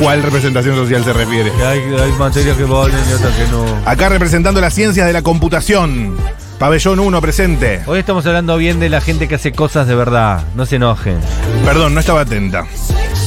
[0.00, 1.50] ¿Cuál representación social se refiere?
[1.62, 3.64] Hay, hay materias que valen y otras que no.
[3.84, 6.16] Acá representando las ciencias de la computación.
[6.58, 7.82] Pabellón 1 presente.
[7.86, 10.44] Hoy estamos hablando bien de la gente que hace cosas de verdad.
[10.54, 11.18] No se enojen.
[11.64, 12.66] Perdón, no estaba atenta.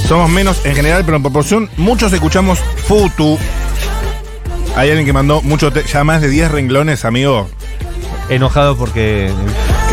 [0.07, 3.37] Somos menos en general, pero en proporción muchos escuchamos Futu.
[4.75, 7.49] Hay alguien que mandó mucho, ya más de 10 renglones, amigo.
[8.29, 9.31] Enojado porque.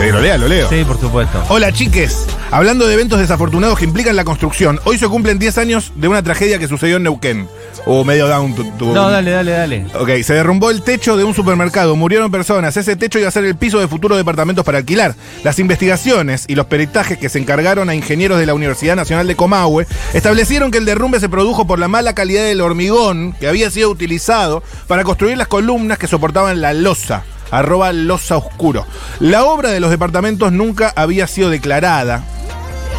[0.01, 0.69] Lo lea, lo leo.
[0.69, 1.43] Sí, por supuesto.
[1.49, 5.93] Hola chiques, hablando de eventos desafortunados que implican la construcción, hoy se cumplen 10 años
[5.95, 7.49] de una tragedia que sucedió en Neuquén.
[7.87, 8.55] O medio down.
[8.55, 9.87] tu- tu- No, dale, dale, dale.
[9.99, 12.77] Ok, se derrumbó el techo de un supermercado, murieron personas.
[12.77, 15.15] Ese techo iba a ser el piso de futuros departamentos para alquilar.
[15.45, 19.37] Las investigaciones y los peritajes que se encargaron a ingenieros de la Universidad Nacional de
[19.37, 23.71] Comahue establecieron que el derrumbe se produjo por la mala calidad del hormigón que había
[23.71, 27.23] sido utilizado para construir las columnas que soportaban la losa.
[27.51, 28.87] Arroba losa oscuro.
[29.19, 32.23] La obra de los departamentos nunca había sido declarada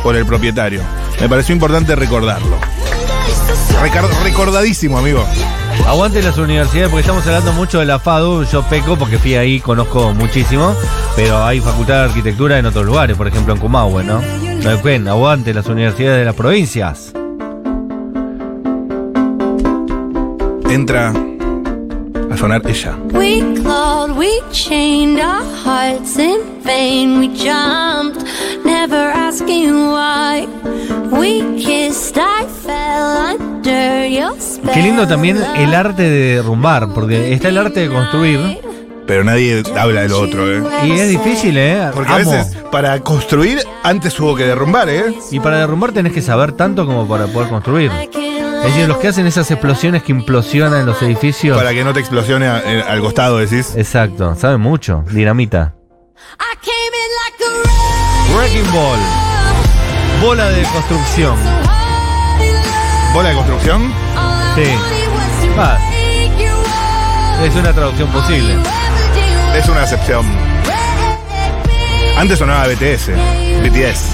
[0.04, 0.82] por el propietario.
[1.20, 2.58] Me pareció importante recordarlo.
[3.82, 5.26] Recar- recordadísimo, amigo.
[5.88, 8.44] Aguante las universidades porque estamos hablando mucho de la FADU.
[8.46, 10.76] Yo peco porque fui ahí, conozco muchísimo.
[11.16, 14.22] Pero hay facultad de arquitectura en otros lugares, por ejemplo en Comahue, ¿no?
[14.64, 17.12] Neuquén, aguante las universidades de las provincias.
[20.70, 21.14] Entra
[22.32, 22.96] a sonar ella.
[24.21, 27.19] We clawed, we chained our hearts in vain.
[27.19, 28.23] We jumped,
[28.63, 30.47] never asking why.
[31.12, 34.73] We kissed, I fell under your spell.
[34.73, 38.60] Qué lindo también el arte de derrumbar, porque está el arte de construir.
[39.07, 40.63] Pero nadie habla de lo otro, ¿eh?
[40.86, 41.89] Y es difícil, ¿eh?
[41.93, 45.13] Porque a veces para construir antes hubo que derrumbar, ¿eh?
[45.31, 47.91] Y para derrumbar tenés que saber tanto como para poder construir.
[48.63, 51.58] Es decir, los que hacen esas explosiones que implosionan los edificios.
[51.58, 53.74] Para que no te explosione a- eh, al costado, decís.
[53.76, 55.04] Exacto, saben mucho.
[55.10, 55.74] Dinamita.
[58.36, 59.00] Wrecking Ball.
[60.21, 61.36] Bola de construcción.
[63.13, 63.93] ¿Bola de construcción?
[64.56, 64.63] Sí.
[65.58, 65.78] Ah,
[67.43, 68.56] es una traducción posible.
[69.56, 70.26] Es una excepción.
[72.17, 73.10] Antes sonaba BTS.
[73.63, 74.12] BTS.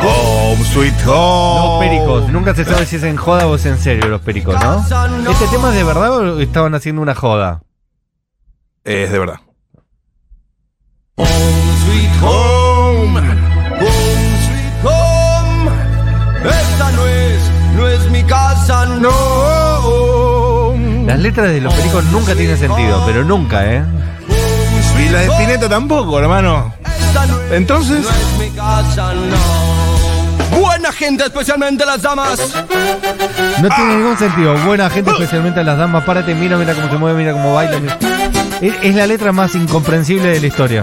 [0.00, 0.54] Sweet home.
[0.56, 1.86] Home, sweet Los home.
[1.88, 2.28] pericos.
[2.30, 4.84] Nunca se sabe si es en joda o es en serio los pericos, ¿no?
[5.30, 7.62] ¿Este tema es de verdad o estaban haciendo una joda?
[8.84, 9.40] Es de verdad.
[11.16, 13.18] Sweet home.
[13.18, 13.20] Home,
[14.46, 15.70] sweet home.
[16.44, 20.74] Esta no es, no es mi casa, no.
[21.06, 23.82] Las letras de los pericos nunca tienen sentido, pero nunca, ¿eh?
[24.98, 26.72] Y la de Spinetta tampoco, hermano.
[27.50, 28.04] Entonces.
[28.04, 29.77] No es mi casa, no.
[30.88, 32.40] Buena gente, especialmente las damas.
[33.60, 34.56] No tiene ningún sentido.
[34.64, 36.02] Buena gente, especialmente a las damas.
[36.04, 37.78] Párate, mira, mira cómo se mueve, mira cómo baila.
[37.78, 37.98] mira.
[38.62, 40.82] Es, es la letra más incomprensible de la historia.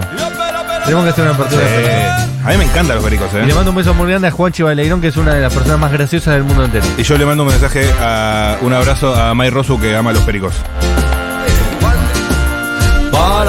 [0.84, 1.60] Tenemos que hacer una apertura.
[1.60, 2.06] frente.
[2.44, 3.46] A mí me encantan los pericos, Y ¿eh?
[3.46, 5.80] le mando un beso muy grande a Juanchi Baileirón, que es una de las personas
[5.80, 6.86] más graciosas del mundo entero.
[6.96, 10.22] Y yo le mando un mensaje, a, un abrazo a May Rosu que ama los
[10.22, 10.54] pericos.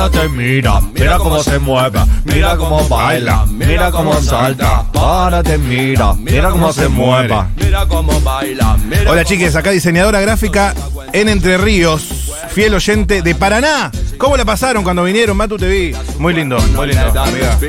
[0.08, 4.90] Párate, mira, mira cómo se mueve, mira cómo baila, mira cómo salta.
[4.94, 7.36] Párate, mira, mira cómo se mueve.
[7.58, 8.78] Mira cómo baila.
[9.06, 10.74] Hola chiques, acá diseñadora gráfica
[11.12, 13.92] en Entre Ríos, fiel oyente de Paraná.
[14.18, 15.36] ¿Cómo la pasaron cuando vinieron?
[15.36, 15.94] Matu te vi.
[16.20, 17.60] Muy lindo, muy lindo, amiga.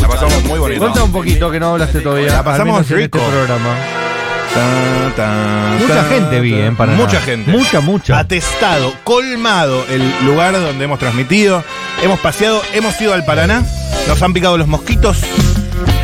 [0.00, 0.80] La pasamos muy bonito.
[0.80, 2.32] Cuenta un poquito que no hablaste todavía.
[2.32, 3.18] La pasamos menos en rico.
[3.18, 4.07] este programa.
[4.54, 6.54] Ta, ta, Mucha ta, gente vi.
[6.54, 6.66] ¿eh?
[6.66, 6.98] en Paraná.
[6.98, 7.50] Mucha gente.
[7.50, 8.18] Mucha, mucha.
[8.18, 11.62] Atestado, colmado el lugar donde hemos transmitido.
[12.02, 13.62] Hemos paseado, hemos ido al Paraná.
[14.06, 15.18] Nos han picado los mosquitos.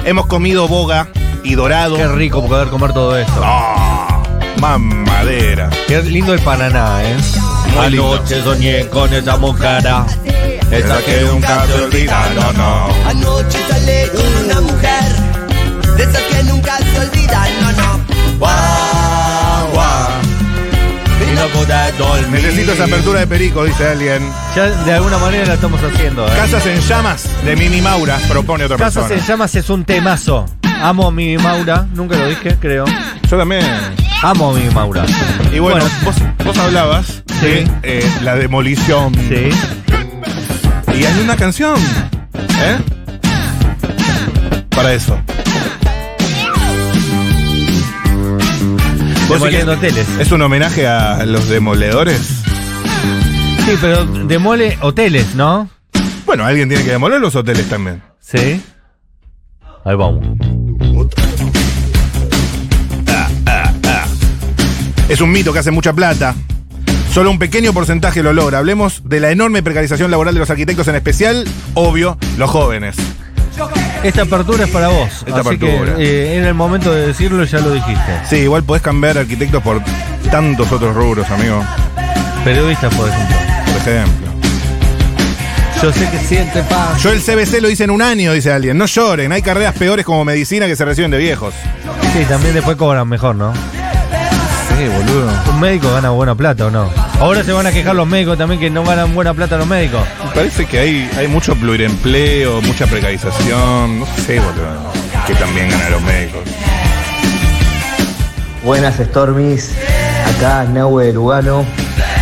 [0.05, 1.09] Hemos comido boga
[1.43, 1.97] y dorado.
[1.97, 3.41] Qué rico poder comer todo esto.
[3.43, 4.23] Ah,
[4.61, 5.71] mamadera.
[5.89, 7.17] Qué lindo el Paraná, ¿eh?
[7.75, 8.15] Muy lindo.
[8.15, 9.85] Anoche soñé con esa mujer.
[10.71, 12.89] Esa que nunca se olvida, no, no.
[13.09, 15.05] Anoche salí con una mujer,
[15.97, 17.94] de esas que nunca se olvidan, no, no.
[18.45, 20.11] Guau, guau.
[21.31, 22.43] Y no pude dormir.
[22.43, 24.31] Necesito esa apertura de perico, dice alguien.
[24.55, 26.33] Ya de alguna manera la estamos haciendo, ¿eh?
[26.37, 29.21] Casas en llamas de Mimi Maura, propone otra Casas persona.
[29.21, 30.45] en llamas es un temazo.
[30.83, 32.85] Amo a mi Maura, nunca lo dije, creo.
[33.31, 33.65] Yo también.
[34.23, 35.05] Amo a mi Maura.
[35.53, 39.15] Y bueno, Vos, vos hablabas de eh, la demolición.
[39.29, 39.49] Sí.
[40.99, 41.77] Y hay una canción.
[42.61, 42.77] ¿Eh?
[44.71, 45.19] Para eso.
[49.29, 50.07] Demoliendo hoteles.
[50.19, 52.21] ¿Es un homenaje a los demoledores?
[53.65, 55.69] Sí, pero demole hoteles, ¿no?
[56.27, 58.03] Bueno, alguien tiene que demoler los hoteles también.
[58.21, 58.61] Sí.
[59.85, 60.27] Ahí vamos.
[65.09, 66.35] Es un mito que hace mucha plata.
[67.13, 68.59] Solo un pequeño porcentaje lo logra.
[68.59, 72.97] Hablemos de la enorme precarización laboral de los arquitectos, en especial, obvio, los jóvenes.
[74.05, 75.25] Esta apertura es para vos.
[75.27, 75.97] Esta así apertura.
[75.97, 78.21] que eh, en el momento de decirlo ya lo dijiste.
[78.29, 79.81] Sí, igual podés cambiar arquitectos por
[80.31, 81.65] tantos otros rubros, amigo.
[82.45, 83.37] Periodista, por ejemplo.
[83.67, 84.27] Por ejemplo.
[85.83, 87.03] Yo sé que siente paz.
[87.03, 88.77] Yo el CBC lo hice en un año, dice alguien.
[88.77, 91.55] No lloren, hay carreras peores como medicina que se reciben de viejos.
[92.13, 93.53] Sí, también después cobran mejor, ¿no?
[94.85, 95.31] Sí, boludo.
[95.51, 96.91] Un médico gana buena plata o no.
[97.19, 100.03] Ahora se van a quejar los médicos también que no ganan buena plata los médicos.
[100.35, 104.01] Parece que hay, hay mucho pluriempleo, mucha precarización.
[104.01, 104.93] No sé, boludo.
[105.27, 106.41] Que también ganan los médicos.
[108.63, 109.73] Buenas Stormis,
[110.37, 111.65] acá Nahue de Lugano.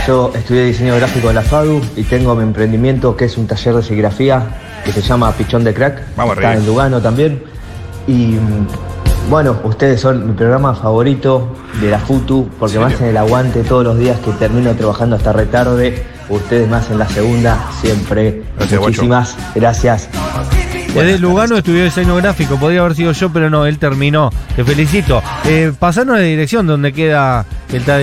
[0.06, 3.74] Yo estudié diseño gráfico en la FADU y tengo mi emprendimiento que es un taller
[3.74, 4.40] de serigrafía
[4.84, 6.00] que se llama Pichón de Crack.
[6.16, 6.60] Vamos Está arriba.
[6.62, 7.42] en Lugano también.
[8.06, 8.36] Y
[9.28, 11.48] bueno, ustedes son mi programa favorito
[11.80, 15.32] de la FUTU porque me hacen el aguante todos los días que termino trabajando hasta
[15.32, 16.04] retarde.
[16.28, 18.42] Ustedes me hacen la segunda siempre.
[18.56, 19.02] Gracias, guacho.
[19.02, 20.08] Muchísimas gracias.
[20.94, 24.30] Desde Lugano estudió diseño gráfico, podría haber sido yo, pero no, él terminó.
[24.54, 25.22] Te felicito.
[25.46, 27.98] Eh, pasanos la dirección donde queda el ta-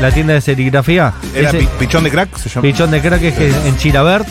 [0.00, 1.12] la, tienda de serigrafía.
[1.34, 2.36] ¿Era Ese- pichón de crack?
[2.36, 2.62] Se llama.
[2.62, 4.26] Pichón de Crack es que en Chilabert.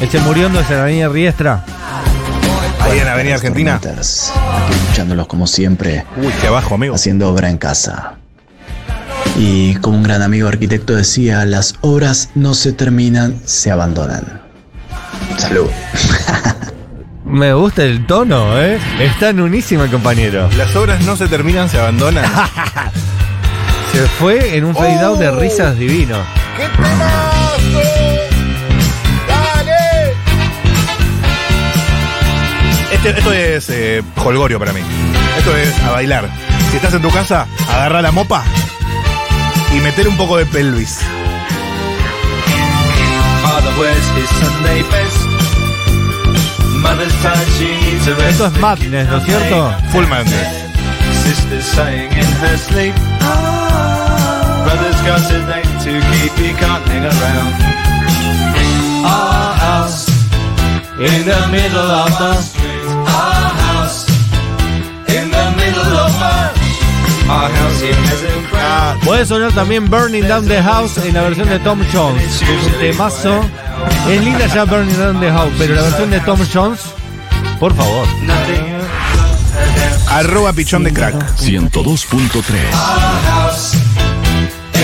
[0.00, 1.64] Él se murió en la avenida Riestra.
[2.92, 3.76] Ahí en Avenida Argentina.
[3.76, 6.04] Aquí escuchándolos como siempre.
[6.18, 6.94] Uy, qué abajo, amigo.
[6.94, 8.16] Haciendo obra en casa.
[9.38, 14.42] Y como un gran amigo arquitecto decía, las obras no se terminan, se abandonan.
[15.38, 15.70] Salud.
[17.24, 18.78] Me gusta el tono, ¿eh?
[19.00, 20.50] Está en unísimo el compañero.
[20.58, 22.26] Las obras no se terminan, se abandonan.
[23.92, 26.16] Se fue en un fade out de risas divino.
[26.56, 27.31] ¡Qué temazo!
[33.04, 34.80] Este- esto es eh, holgorio para mí.
[35.36, 36.28] Esto es a bailar.
[36.70, 38.44] Si estás en tu casa, agarra la mopa
[39.74, 41.00] y meter un poco de pelvis.
[43.42, 45.18] Father wears his Sunday best.
[46.80, 48.30] Mother's tired, she needs a rest.
[48.30, 49.74] Esto es Madness, ¿no es cierto?
[49.90, 50.48] Full madness.
[51.24, 52.94] Sister's saying in her sleep.
[54.64, 57.54] Brother's got a name to keep, he can't hang around.
[59.04, 60.08] Our house
[60.98, 62.71] in the middle of the
[69.04, 72.42] Puede sonar también Burning Down the House en la versión de Tom Jones.
[72.42, 73.40] un temazo.
[74.08, 76.80] Es linda ya Burning Down the House, pero la versión de Tom Jones,
[77.58, 78.06] por favor.
[80.08, 81.14] Arroba pichón de crack.
[81.38, 82.52] 102.3.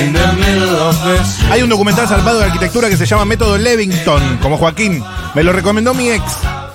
[0.01, 1.53] In the middle of the street.
[1.53, 5.05] Hay un documental salvado de arquitectura que se llama Método Levington, como Joaquín.
[5.35, 6.25] Me lo recomendó mi ex.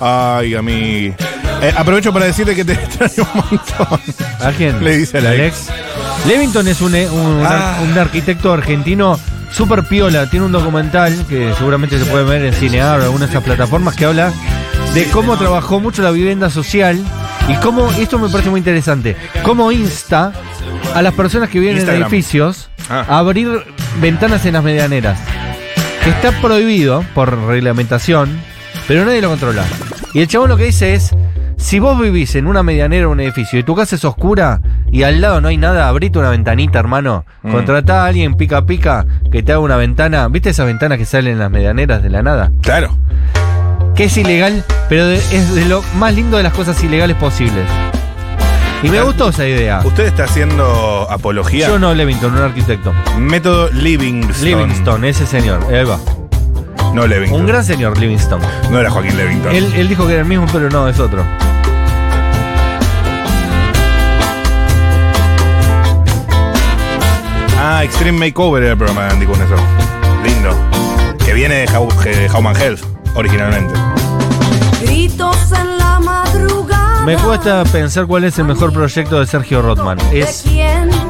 [0.00, 1.12] Ay, a mí.
[1.64, 4.00] Eh, aprovecho para decirle que te extraño un montón.
[4.40, 4.82] ¿A quién?
[4.84, 5.68] Le dice a la Alex.
[6.26, 7.78] Levington es un, un- Ah.
[7.82, 9.18] un arquitecto argentino
[9.52, 10.28] super piola.
[10.28, 13.94] Tiene un documental que seguramente se puede ver en Cinear o alguna de esas plataformas
[13.96, 14.32] que habla
[14.94, 16.98] de cómo trabajó mucho la vivienda social
[17.48, 20.32] y cómo, esto me parece muy interesante, cómo insta
[20.94, 22.02] a las personas que viven Instagram.
[22.02, 23.04] en edificios Ah.
[23.08, 23.64] a abrir
[24.00, 25.18] ventanas en las medianeras.
[26.02, 28.38] Que está prohibido por reglamentación,
[28.86, 29.64] pero nadie lo controla.
[30.12, 31.10] Y el chabón lo que dice es,
[31.64, 34.60] si vos vivís en una medianera o un edificio y tu casa es oscura
[34.92, 37.24] y al lado no hay nada, abrite una ventanita, hermano.
[37.42, 37.52] Mm.
[37.52, 40.28] Contratá a alguien pica pica que te haga una ventana.
[40.28, 42.52] ¿Viste esas ventanas que salen en las medianeras de la nada?
[42.60, 42.94] Claro.
[43.96, 47.64] Que es ilegal, pero de- es de lo más lindo de las cosas ilegales posibles.
[48.82, 49.80] Y me gustó esa idea.
[49.82, 51.66] ¿Usted está haciendo apología?
[51.68, 52.92] Yo no, Levington, un arquitecto.
[53.18, 54.44] Método Livingston.
[54.44, 55.60] Livingston, ese señor.
[55.72, 55.98] Ahí va.
[56.92, 57.40] No Levington.
[57.40, 58.40] Un gran señor, Livingston.
[58.70, 59.54] No era Joaquín Levington.
[59.54, 61.24] Él, él dijo que era el mismo, pero no, es otro.
[67.66, 69.54] Ah, Extreme Makeover era el programa de Andy con eso.
[70.22, 70.50] Lindo.
[71.24, 72.82] Que viene de How, de Howman Health,
[73.14, 73.72] originalmente.
[74.82, 77.00] Gritos en la madrugada.
[77.06, 79.98] Me cuesta pensar cuál es el mejor proyecto de Sergio Rothman.
[80.12, 80.44] Es.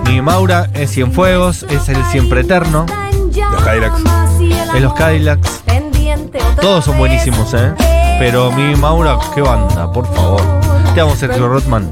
[0.07, 2.87] Mi Maura, es Cienfuegos, es el Siempre Eterno,
[3.51, 4.03] Los Cadillacs.
[4.77, 5.63] es los Cadillacs.
[6.61, 7.75] Todos son buenísimos, ¿eh?
[8.21, 10.41] Pero mi Maura, qué banda, por favor.
[10.95, 11.91] Te amo, Sergio Rothman.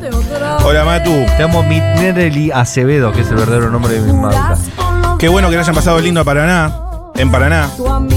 [0.65, 1.27] Hola, Matu.
[1.37, 4.57] Te amo, Mitnereli Acevedo, que es el verdadero nombre de mi Maura.
[5.19, 6.73] Qué bueno que le hayan pasado lindo a Paraná.
[7.15, 7.69] En Paraná,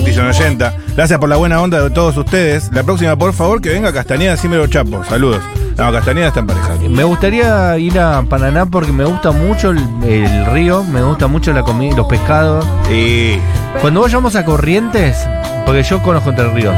[0.05, 0.73] dice un oyenta.
[0.95, 2.71] Gracias por la buena onda de todos ustedes.
[2.71, 5.03] La próxima, por favor, que venga Castañeda Címero Chapo.
[5.03, 5.41] Saludos.
[5.77, 6.69] No, Castañeda está en pareja.
[6.89, 11.51] Me gustaría ir a Paraná porque me gusta mucho el, el río, me gusta mucho
[11.51, 12.65] la comida, los pescados.
[12.89, 13.37] Y
[13.81, 15.27] Cuando vayamos a Corrientes,
[15.65, 16.75] porque yo conozco Entre Ríos,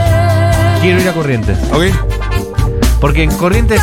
[0.82, 1.59] quiero ir a Corrientes.
[1.72, 1.84] ¿Ok?
[2.99, 3.82] Porque en Corrientes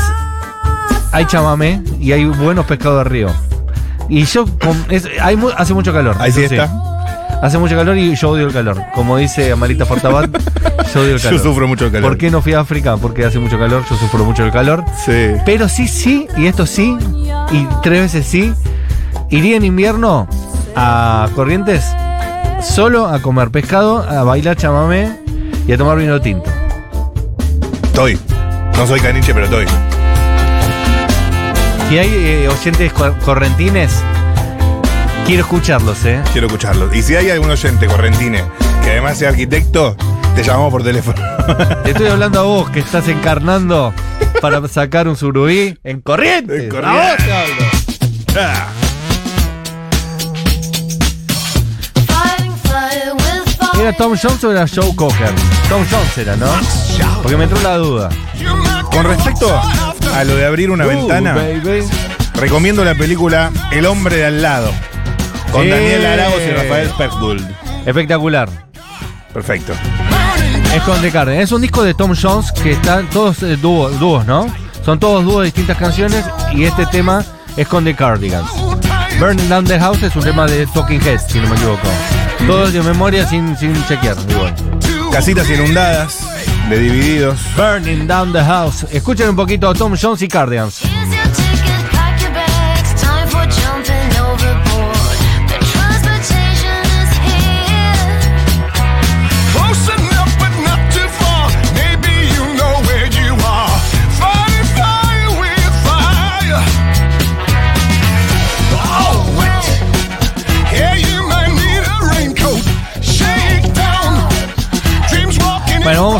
[1.15, 3.29] hay chamamé y hay buenos pescados de río.
[4.09, 6.17] Y yo, con- es- hay mu- hace mucho calor.
[6.21, 6.71] Ahí sí eso está.
[7.43, 8.77] hace mucho calor y yo odio el calor.
[8.95, 10.29] Como dice Amarita Fortabat,
[10.95, 11.43] yo odio el Yo calor.
[11.43, 12.11] sufro mucho el calor.
[12.11, 12.97] ¿Por qué no fui a África?
[12.99, 14.85] Porque hace mucho calor, yo sufro mucho el calor.
[15.07, 15.33] Sí.
[15.47, 16.97] Pero sí, sí, y esto sí,
[17.53, 18.53] y tres veces sí,
[19.31, 20.29] iría en invierno
[20.77, 21.85] a Corrientes
[22.63, 25.17] solo a comer pescado, a bailar chamamé
[25.67, 26.51] y a tomar vino tinto.
[27.85, 28.19] Estoy.
[28.77, 29.67] No soy caniche, pero estoy.
[31.89, 33.93] Si hay eh, oyentes cor- correntines,
[35.27, 36.21] quiero escucharlos, ¿eh?
[36.33, 36.93] Quiero escucharlo.
[36.95, 38.43] Y si hay algún oyente correntine
[38.83, 39.97] que además sea arquitecto,
[40.35, 41.17] te llamamos por teléfono.
[41.85, 43.93] Te estoy hablando a vos que estás encarnando
[44.41, 46.65] para sacar un surubí en Corrientes.
[46.73, 47.33] En A vos te Corrientes.
[47.33, 48.41] hablo.
[48.41, 48.67] Ah.
[53.79, 55.31] ¿Era Tom Jones o era Joe Cocker?
[55.69, 56.47] Tom Jones era, ¿no?
[57.23, 58.09] Porque me entró la duda.
[58.91, 59.61] Con respecto
[60.15, 61.85] a lo de abrir una Uh, ventana, baby.
[62.35, 64.71] recomiendo la película El hombre de al lado.
[65.53, 65.69] Con.
[65.69, 67.43] Daniel Aragos y Rafael Speckgould.
[67.87, 68.49] Espectacular.
[69.33, 69.73] Perfecto.
[70.75, 71.41] Es con The Carden.
[71.41, 74.47] Es un disco de Tom Jones que están todos eh, dúos, dúos, ¿no?
[74.85, 77.25] Son todos dúos de distintas canciones y este tema
[77.57, 78.51] es con The Cardigans.
[79.21, 81.89] Burning Down the House es un tema de Talking Heads, si no me equivoco.
[82.47, 84.55] Todos de memoria sin, sin chequear, igual.
[85.11, 86.21] Casitas inundadas,
[86.69, 87.41] de divididos.
[87.57, 88.87] Burning Down the House.
[88.91, 90.83] Escuchen un poquito a Tom Jones y Cardigans.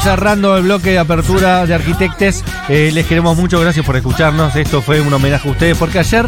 [0.05, 2.45] Cerrando el bloque de apertura de Arquitectes.
[2.69, 4.55] Eh, les queremos mucho, gracias por escucharnos.
[4.55, 6.27] Esto fue un homenaje a ustedes porque ayer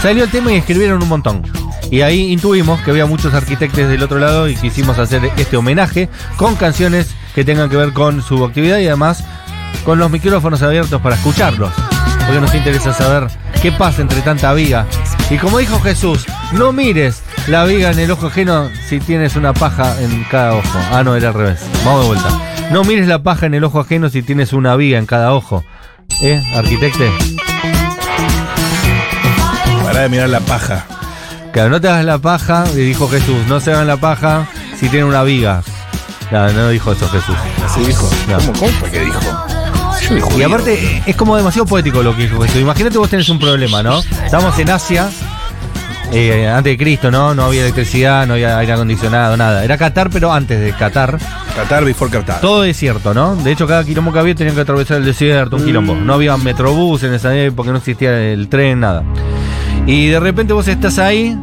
[0.00, 1.42] salió el tema y escribieron un montón.
[1.90, 6.08] Y ahí intuimos que había muchos arquitectes del otro lado y quisimos hacer este homenaje
[6.38, 9.22] con canciones que tengan que ver con su actividad y además
[9.84, 11.70] con los micrófonos abiertos para escucharlos.
[12.24, 13.28] Porque nos interesa saber
[13.60, 14.86] qué pasa entre tanta viga.
[15.28, 19.52] Y como dijo Jesús, no mires la viga en el ojo ajeno si tienes una
[19.52, 20.78] paja en cada ojo.
[20.90, 21.60] Ah, no, era al revés.
[21.84, 22.51] Vamos de vuelta.
[22.70, 25.64] No mires la paja en el ojo ajeno si tienes una viga en cada ojo.
[26.22, 27.10] ¿Eh, arquitecte?
[29.82, 30.86] Para de mirar la paja.
[31.52, 33.46] Claro, no te hagas la paja, le dijo Jesús.
[33.48, 34.46] No se hagan la paja
[34.76, 35.62] si tienen una viga.
[36.30, 37.36] Claro, no dijo eso Jesús.
[37.64, 38.08] Así dijo.
[38.28, 38.38] No.
[38.38, 39.20] ¿Cómo, ¿Cómo fue que dijo?
[40.08, 42.60] Yo dijo Y aparte, es como demasiado poético lo que dijo Jesús.
[42.60, 44.00] Imagínate vos tenés un problema, ¿no?
[44.24, 45.10] Estamos en Asia,
[46.12, 47.34] eh, antes de Cristo, ¿no?
[47.34, 49.64] No había electricidad, no había aire acondicionado, nada.
[49.64, 51.18] Era Qatar, pero antes de Qatar.
[51.56, 52.40] Qatar before Qatar.
[52.40, 53.34] Todo desierto, ¿no?
[53.36, 55.94] De hecho, cada quilombo que había tenían que atravesar el desierto, un quilombo.
[55.94, 59.02] No había metrobús en esa época, no existía el tren, nada.
[59.86, 61.36] Y de repente vos estás ahí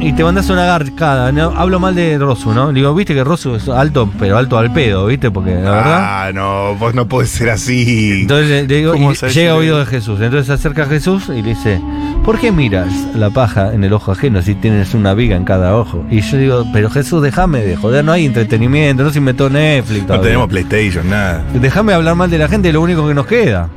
[0.00, 1.32] y te mandas una garcada.
[1.32, 1.52] ¿no?
[1.56, 2.68] Hablo mal de Rosu, ¿no?
[2.72, 5.30] Le digo, viste que Rosu es alto, pero alto al pedo, ¿viste?
[5.30, 5.98] Porque la verdad.
[6.00, 8.22] Ah, no, vos no podés ser así.
[8.22, 10.20] Entonces le, digo, ¿Cómo y llega oído de Jesús.
[10.20, 11.80] Entonces se acerca a Jesús y le dice,
[12.26, 15.76] ¿por qué miras la paja en el ojo ajeno si tienes una viga en cada
[15.76, 16.04] ojo?
[16.10, 20.08] Y yo digo, pero Jesús, déjame de joder, no hay entretenimiento, no se inventó Netflix.
[20.08, 21.44] No tenemos PlayStation, nada.
[21.54, 23.70] Déjame hablar mal de la gente, es lo único que nos queda.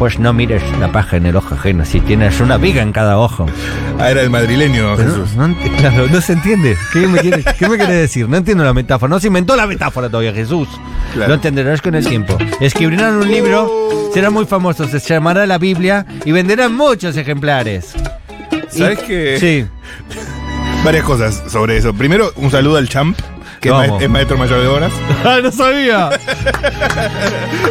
[0.00, 3.18] Pues no mires la paja en el ojo ajeno si tienes una viga en cada
[3.18, 3.44] ojo.
[3.98, 5.34] Ah, era el madrileño, Pero Jesús.
[5.36, 6.74] no, ent- claro, no se entiende.
[6.90, 8.26] ¿Qué me, quiere, qué me quiere decir?
[8.26, 9.10] No entiendo la metáfora.
[9.10, 10.68] No se inventó la metáfora todavía, Jesús.
[11.12, 11.28] Claro.
[11.28, 12.38] Lo entenderás con el tiempo.
[12.62, 13.70] Escribirán un libro,
[14.14, 17.92] será muy famoso, se llamará la Biblia y venderán muchos ejemplares.
[18.70, 19.36] ¿Sabes qué?
[19.38, 19.66] Sí.
[20.84, 21.92] Varias cosas sobre eso.
[21.92, 23.18] Primero, un saludo al Champ,
[23.60, 24.02] que es, Vamos.
[24.02, 24.92] es maestro mayor de obras.
[25.24, 26.08] ¡Ah, no sabía!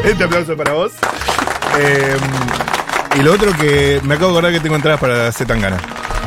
[0.06, 0.92] Este aplauso para vos.
[1.82, 2.18] Eh,
[3.18, 5.78] y lo otro que me acabo de acordar que tengo entradas para Zetangana.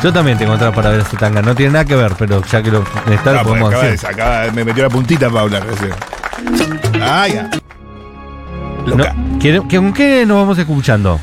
[0.02, 1.42] Yo también tengo otra para ver tanga.
[1.42, 3.90] No tiene nada que ver, pero ya que lo está, lo Ah, podemos acaba de
[3.92, 4.08] decir.
[4.08, 5.92] sacar- me metió la puntita para hablar recién.
[7.00, 7.50] Ah, ya.
[8.86, 9.04] No,
[9.38, 11.20] ¿quiere- ¿Con qué nos vamos escuchando?